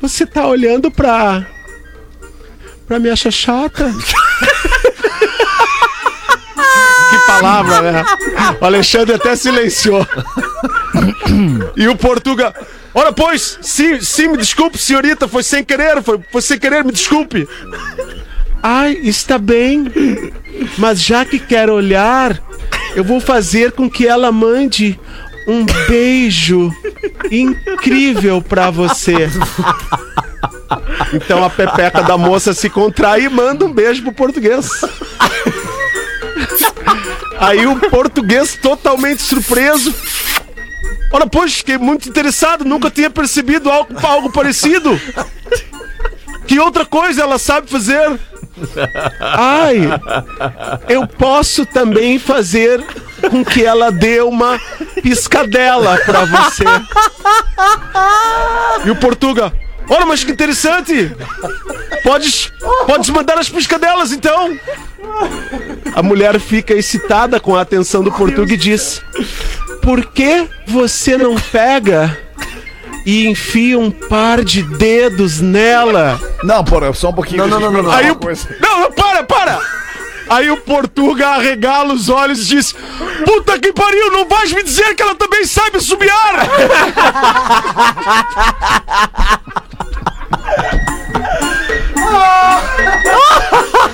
[0.00, 1.44] você tá olhando pra.
[2.86, 3.92] pra minha chachata?
[7.40, 8.04] palavra, né?
[8.60, 10.06] O Alexandre até silenciou.
[11.76, 12.54] E o Portuga.
[12.94, 16.92] Ora, pois, sim, sim, me desculpe, senhorita, foi sem querer, foi, foi sem querer, me
[16.92, 17.48] desculpe.
[18.62, 20.32] Ai, está bem.
[20.78, 22.40] Mas já que quer olhar,
[22.94, 24.98] eu vou fazer com que ela mande
[25.46, 26.72] um beijo
[27.30, 29.28] incrível pra você.
[31.12, 34.68] Então a pepeca da moça se contrai e manda um beijo pro português.
[37.38, 39.94] Aí o português totalmente surpreso.
[41.12, 45.00] Ora, pois, fiquei muito interessado, nunca tinha percebido algo, algo parecido.
[46.46, 48.18] Que outra coisa ela sabe fazer?
[49.20, 49.78] Ai,
[50.88, 52.84] eu posso também fazer
[53.30, 54.60] com que ela dê uma
[55.02, 56.64] piscadela pra você.
[58.84, 59.52] E o Portuga,
[59.88, 61.14] olha, mas que interessante!
[62.02, 62.52] Podes,
[62.86, 64.56] podes mandar as piscadelas então!
[65.94, 69.00] A mulher fica excitada com a atenção do Portuga e diz:
[69.82, 72.18] Por que você não pega
[73.06, 76.20] e enfia um par de dedos nela?
[76.42, 77.46] Não, porra, só um pouquinho.
[77.46, 77.92] Não, não, não, não, não.
[77.92, 78.18] Aí o.
[78.60, 79.60] Não, não, para, para!
[80.28, 82.74] Aí o Portuga arregala os olhos e diz:
[83.24, 86.48] Puta que pariu, não vais me dizer que ela também sabe subiar!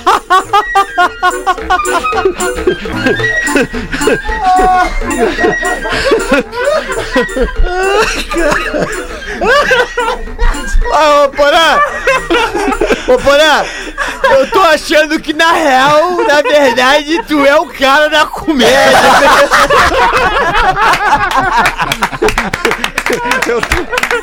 [10.93, 11.79] Ah, ô, Porã!
[13.07, 13.65] Ô, Porã!
[14.23, 18.77] Eu tô achando que, na real, na verdade, tu é o cara da comédia.
[23.45, 23.57] Eu,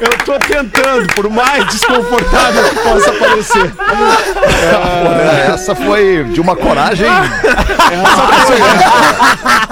[0.01, 3.71] eu tô tentando, por mais desconfortável que possa parecer.
[3.75, 7.07] Porra, essa foi de uma coragem.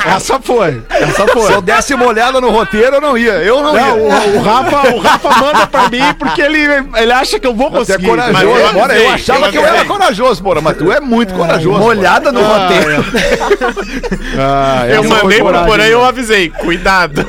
[0.04, 1.52] Essa foi, essa Se foi.
[1.54, 3.32] eu desse uma olhada no roteiro, eu não ia.
[3.32, 3.94] Eu não, Não, ia.
[3.94, 6.60] o, o Rafa, o Rafa manda pra mim porque ele,
[6.96, 8.06] ele acha que eu vou Você é conseguir.
[8.08, 8.32] corajoso.
[8.34, 11.32] Mas eu Agora, eu achava eu que eu era corajoso, porra, mas tu é muito
[11.34, 11.70] corajoso.
[11.78, 13.04] Uma olhada no roteiro.
[14.38, 15.94] Ah, Eu mandei pro porém né?
[15.94, 16.50] eu avisei.
[16.50, 17.24] Cuidado.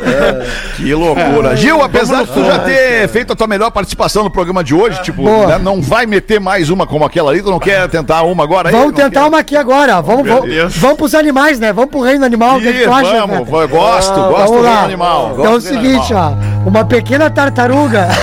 [0.76, 1.56] Que loucura.
[1.56, 5.02] Gil, apesar de tu já ter feito a tua melhor participação no programa de hoje,
[5.02, 8.44] tipo, né, não vai meter mais uma como aquela ali, tu não quer tentar uma
[8.44, 8.74] agora aí?
[8.74, 9.28] Vamos Não tentar quer?
[9.28, 10.02] uma aqui agora.
[10.02, 11.72] Vamos, vamos, vamos pros animais, né?
[11.74, 12.58] Vamos pro reino animal.
[12.58, 13.14] O que, que Ih, tu acha?
[13.28, 13.64] vamos, né?
[13.64, 14.84] eu gosto, gosto Vamos do lá.
[14.84, 15.30] animal.
[15.34, 16.38] Então é o gosto do seguinte, animal.
[16.66, 16.70] ó.
[16.70, 18.08] Uma pequena tartaruga.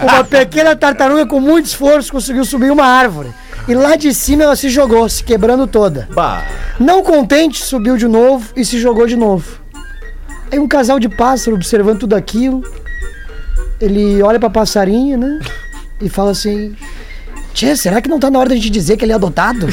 [0.00, 3.30] uma pequena tartaruga com muito esforço conseguiu subir uma árvore.
[3.68, 6.08] E lá de cima ela se jogou, se quebrando toda.
[6.78, 9.61] Não contente, subiu de novo e se jogou de novo.
[10.52, 12.62] Aí um casal de pássaro observando tudo aquilo.
[13.80, 15.40] Ele olha pra passarinho, né?
[15.98, 16.76] E fala assim:
[17.54, 19.66] Tchê, será que não tá na hora da gente dizer que ele é adotado?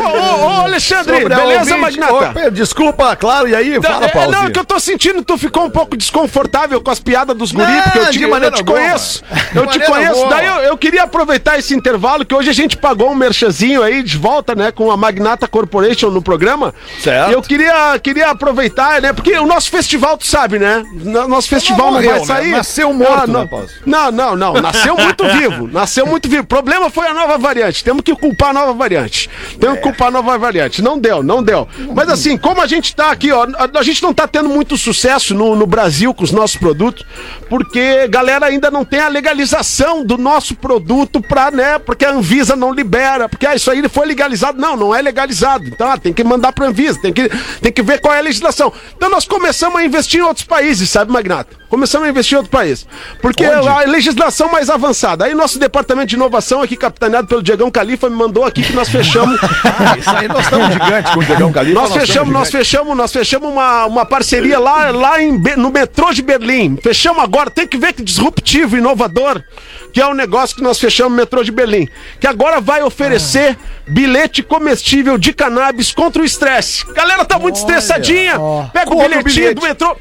[0.70, 2.12] Alexandre, Sobre beleza, Magnata?
[2.14, 3.80] Opa, desculpa, claro, e aí?
[3.82, 4.30] Fala, É, Paulo.
[4.32, 7.52] não, é que eu tô sentindo, tu ficou um pouco desconfortável com as piadas dos
[7.52, 9.22] guris, Não, porque eu te, eu te conheço.
[9.54, 10.12] Eu te conheço.
[10.12, 10.30] alguma.
[10.30, 14.02] Daí eu, eu queria aproveitar esse intervalo, que hoje a gente pagou um merchazinho aí
[14.02, 16.74] de volta, né, com a Magnata Corporation no programa.
[17.02, 17.30] Certo.
[17.30, 20.84] E eu queria, queria aproveitar, né, porque o nosso festival, tu sabe, né?
[20.92, 22.24] No- Nosso festival não, morreu, vai né?
[22.26, 22.50] sair.
[22.52, 24.52] Nasceu morto, Ah, não, né, não, não, não.
[24.54, 25.68] Nasceu muito vivo.
[25.72, 26.42] Nasceu muito vivo.
[26.42, 27.82] O problema foi a nova variante.
[27.84, 29.28] Temos que culpar a nova variante.
[29.58, 30.59] Temos que culpar a nova variante.
[30.82, 31.68] Não deu, não deu.
[31.94, 34.76] Mas assim, como a gente tá aqui, ó, a, a gente não tá tendo muito
[34.76, 37.04] sucesso no, no Brasil com os nossos produtos,
[37.48, 41.78] porque galera ainda não tem a legalização do nosso produto pra, né?
[41.78, 44.60] Porque a Anvisa não libera, porque ah, isso aí foi legalizado.
[44.60, 45.64] Não, não é legalizado.
[45.66, 47.28] Então, ah, tem que mandar pra Anvisa, tem que,
[47.60, 48.72] tem que ver qual é a legislação.
[48.96, 51.60] Então nós começamos a investir em outros países, sabe, Magnata?
[51.70, 52.84] Começamos a investir em outro país.
[53.22, 55.24] Porque a legislação mais avançada.
[55.24, 58.88] Aí nosso departamento de inovação aqui, capitaneado pelo Diegão Califa, me mandou aqui que nós
[58.88, 59.40] fechamos.
[59.98, 61.80] Isso aí nós gigantes com o Diegão Califa.
[61.80, 66.22] Nós fechamos, nós fechamos, nós fechamos uma, uma parceria lá, lá em, no metrô de
[66.22, 66.76] Berlim.
[66.82, 69.42] Fechamos agora, tem que ver que disruptivo, inovador,
[69.92, 71.88] que é um negócio que nós fechamos no metrô de Berlim.
[72.18, 76.84] Que agora vai oferecer bilhete comestível de cannabis contra o estresse.
[76.92, 78.34] Galera tá muito estressadinha.
[78.72, 79.54] Pega o Come o bilhetinho bilhete.
[79.54, 79.96] do metrô.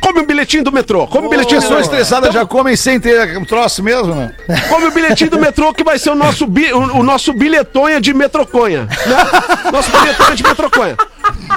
[0.00, 1.06] Come o bilhetinho do metrô.
[1.06, 1.96] Come o bilhetinho do Pessoas metrô.
[1.98, 4.32] estressadas já comem sem ter um troço mesmo, né?
[4.68, 8.00] Come o bilhetinho do metrô que vai ser o nosso, bi- o, o nosso bilhetonha
[8.00, 8.82] de metroconha.
[8.84, 9.70] Né?
[9.72, 10.96] Nosso bilhetonha de metroconha.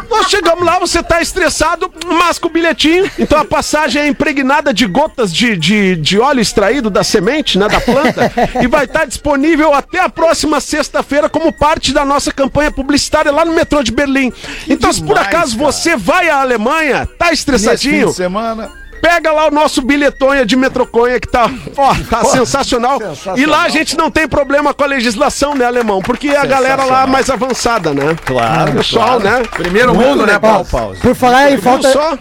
[0.09, 3.09] Nós chegamos lá, você tá estressado, masca o bilhetinho.
[3.19, 7.67] Então a passagem é impregnada de gotas de, de, de óleo extraído da semente, né,
[7.67, 12.71] da planta, e vai estar disponível até a próxima sexta-feira como parte da nossa campanha
[12.71, 14.31] publicitária lá no metrô de Berlim.
[14.69, 15.71] então, se por demais, acaso cara.
[15.71, 18.69] você vai à Alemanha, tá estressadinho, semana.
[19.01, 22.99] Pega lá o nosso bilhetonha de metroconha que tá, ó, tá sensacional.
[23.35, 26.01] E lá a gente não tem problema com a legislação, né, alemão?
[26.01, 28.15] Porque a galera lá é mais avançada, né?
[28.25, 29.43] Claro, Pessoal, né?
[29.51, 30.99] Primeiro mundo, né, Ó, Paulo Pause?
[30.99, 32.17] por falar em falta, só?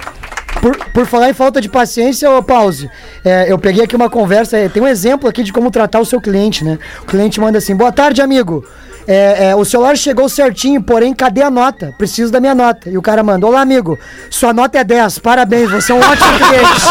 [0.61, 2.91] por, por falar em falta de paciência, ô Pause,
[3.25, 6.05] é, eu peguei aqui uma conversa, é, tem um exemplo aqui de como tratar o
[6.05, 6.79] seu cliente, né?
[7.03, 8.65] O cliente manda assim, boa tarde, amigo.
[9.07, 11.95] É, é, o celular chegou certinho, porém, cadê a nota?
[11.97, 12.91] Preciso da minha nota.
[12.91, 13.99] E o cara manda, olá, amigo,
[14.29, 16.83] sua nota é 10, parabéns, você é um ótimo cliente.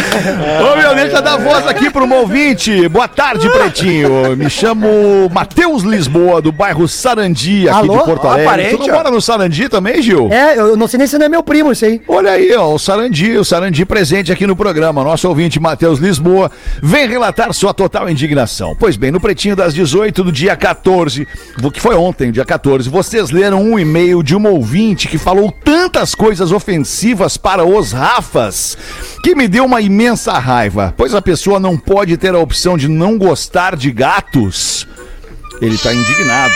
[0.10, 2.88] Ô, meu, deixa dar voz aqui pro meu ouvinte.
[2.88, 4.36] Boa tarde, Pretinho.
[4.36, 7.98] Me chamo Matheus Lisboa, do bairro Sarandi, aqui Alô?
[7.98, 8.44] de Porto Ó, Alegre.
[8.50, 8.96] parente, tu não ó.
[8.98, 10.28] mora no Sarandi também, Gil?
[10.32, 12.00] é, eu não sei nem se não é meu primo isso aí.
[12.08, 15.04] Olha aí, ó, o Sarandi, o Sarandi presente aqui no programa.
[15.04, 16.50] Nosso ouvinte Matheus Lisboa
[16.82, 18.74] vem relatar sua total indignação.
[18.78, 21.26] Pois bem, no Pretinho das 18 do dia 14,
[21.62, 25.52] o que foi ontem, dia 14, vocês leram um e-mail de uma ouvinte que falou
[25.64, 28.76] tantas coisas ofensivas para os Rafas
[29.22, 29.99] que me deu uma imensa
[30.38, 34.86] raiva, pois a pessoa não pode ter a opção de não gostar de gatos.
[35.60, 36.54] Ele tá indignado.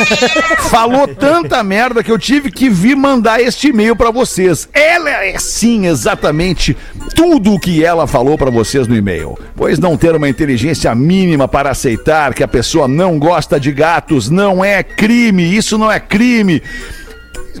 [0.70, 4.66] Falou tanta merda que eu tive que vir mandar este e-mail pra vocês.
[4.72, 6.74] Ela é sim exatamente
[7.14, 9.38] tudo o que ela falou pra vocês no e-mail.
[9.54, 14.30] Pois não ter uma inteligência mínima para aceitar que a pessoa não gosta de gatos
[14.30, 15.54] não é crime.
[15.54, 16.62] Isso não é crime.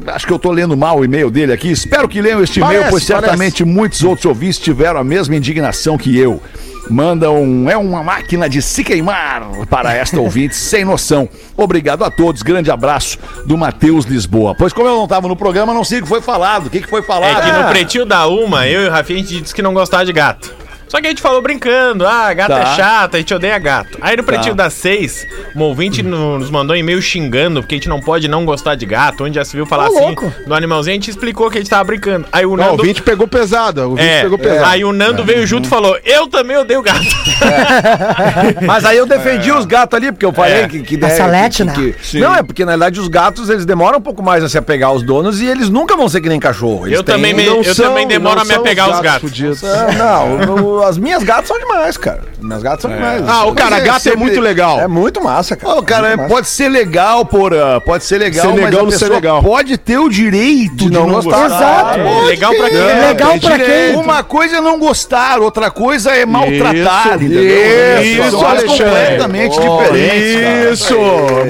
[0.06, 1.70] Acho que eu tô lendo mal o e-mail dele aqui.
[1.70, 5.96] Espero que leiam este e-mail, Parece, pois certamente muitos outros ouvintes tiveram a mesma indignação
[5.98, 6.40] que eu.
[6.88, 7.70] Manda um.
[7.70, 11.28] É uma máquina de se queimar para esta ouvinte sem noção.
[11.56, 12.42] Obrigado a todos.
[12.42, 14.54] Grande abraço do Matheus Lisboa.
[14.56, 16.66] Pois, como eu não estava no programa, não sei o que foi falado.
[16.66, 17.44] O que, que foi É falado?
[17.44, 20.04] que no pretinho da Uma, eu e o Rafinha, a gente disse que não gostava
[20.04, 20.52] de gato.
[20.90, 22.60] Só que a gente falou brincando, ah, gato Tá.
[22.60, 23.96] é chato, a gente odeia gato.
[24.00, 24.64] Aí no pretinho Tá.
[24.64, 25.24] das seis,
[25.54, 28.74] um ouvinte no- nos mandou um e-mail xingando, porque a gente não pode não gostar
[28.74, 29.22] de gato.
[29.24, 30.32] Onde já se viu falar Ô, assim louco.
[30.44, 32.26] do animalzinho, a gente explicou que a gente tava brincando.
[32.32, 32.82] Aí o Não, o Nando.
[32.82, 33.82] 20 pegou pesado.
[33.92, 34.64] O 20 é, pegou pesado.
[34.64, 37.00] aí o Nando veio junto e falou: Eu também odeio gato.
[38.66, 40.68] Mas aí eu defendi os gatos ali, porque eu falei É.
[40.68, 41.94] que, que, A né, salete, que- né?
[42.02, 44.58] que- Não, é porque na verdade os gatos eles demoram um pouco mais a se
[44.58, 46.86] apegar aos donos e eles nunca vão ser que nem cachorro.
[46.86, 49.30] Eles Eu também me- Não eu são- também demoro não a me apegar aos gatos.
[49.64, 52.22] Ah, Não, o- as minhas gatas são demais, cara.
[52.42, 53.22] Minhas gatas são demais.
[53.28, 54.80] Ah, o cara, Mas é gato é muito legal.
[54.80, 55.74] É muito massa, cara.
[55.74, 56.28] Ô, cara, Muito é- massa.
[56.34, 57.80] pode ser legal, porra.
[57.80, 59.42] Pode ser legal, Ser mas legal a não ser pessoa legal.
[59.42, 61.46] pode ter o direito de, não não, gostar.
[61.46, 61.98] Exato.
[62.00, 62.76] É, legal pra quê?
[62.76, 63.94] Não, Legal pra quem?
[63.96, 68.02] Uma coisa é não gostar, outra coisa é maltratar, Isso, entendeu?
[68.02, 68.84] isso, São coisas Alexandre.
[68.84, 70.40] completamente diferentes.
[70.40, 70.72] cara.
[70.72, 70.94] Isso,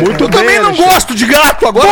[0.04, 0.38] muito Eu bem.
[0.40, 0.92] também não Alexandre.
[0.94, 1.88] gosto de gato agora.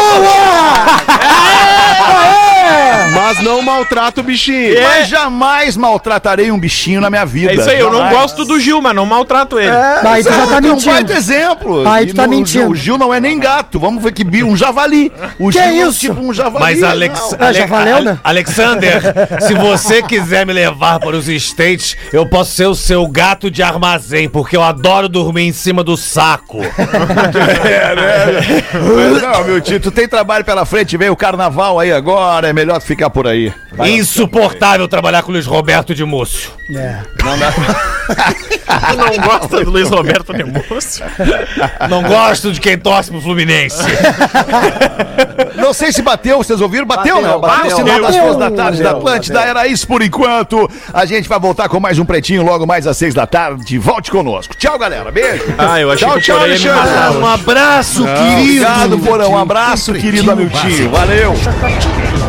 [3.14, 4.74] Mas não maltrata o bichinho.
[4.82, 7.53] Mas jamais maltratarei um bichinho na minha vida.
[7.53, 8.16] É isso aí, eu não Jamais.
[8.20, 9.70] gosto do Gil, mas não maltrato ele.
[9.70, 10.93] Aí tu já tá É um mentindo.
[10.93, 11.89] baita exemplo.
[11.89, 12.70] Aí tu tá no- mentindo.
[12.70, 13.78] O Gil não é nem gato.
[13.78, 15.12] Vamos ver que bi- um javali.
[15.39, 16.01] O Que Gil é isso?
[16.01, 16.64] tipo um javali.
[16.64, 17.39] Mas Alex, Não.
[17.39, 18.18] Já Ale- valeu, Ale- né?
[18.24, 19.01] Alexander,
[19.41, 23.62] se você quiser me levar para os States, eu posso ser o seu gato de
[23.62, 26.59] armazém, porque eu adoro dormir em cima do saco.
[27.68, 28.64] É, né?
[28.72, 32.53] Mas não, meu tio, tu tem trabalho pela frente, vem o carnaval aí agora, é
[32.53, 33.53] melhor tu ficar por aí.
[33.86, 36.51] Insuportável trabalhar com o Luiz Roberto de Múcio.
[36.75, 36.99] É.
[37.19, 41.05] Tu não gosta do Luiz Roberto Demôncio?
[41.89, 43.83] Não gosto de quem torce pro Fluminense.
[45.57, 46.87] Não sei se bateu, vocês ouviram?
[46.87, 47.39] Bateu, Bateu, né?
[47.39, 47.77] Bateu, bateu.
[47.77, 48.23] sinal das Bateu.
[48.25, 49.41] duas da tarde da Bateu, Atlântida.
[49.41, 50.71] Era isso por enquanto.
[50.93, 53.79] A gente vai voltar com mais um pretinho logo mais às seis da tarde.
[53.79, 54.55] Volte conosco.
[54.57, 55.11] Tchau, galera.
[55.11, 55.45] Beijo.
[55.57, 57.19] Ah, eu achei Tchau, que tchau, Alexandre.
[57.19, 58.66] Um abraço, querido.
[58.66, 59.31] Obrigado, Porão.
[59.33, 60.91] Um abraço, querido Amiltinho.
[60.91, 61.35] Valeu.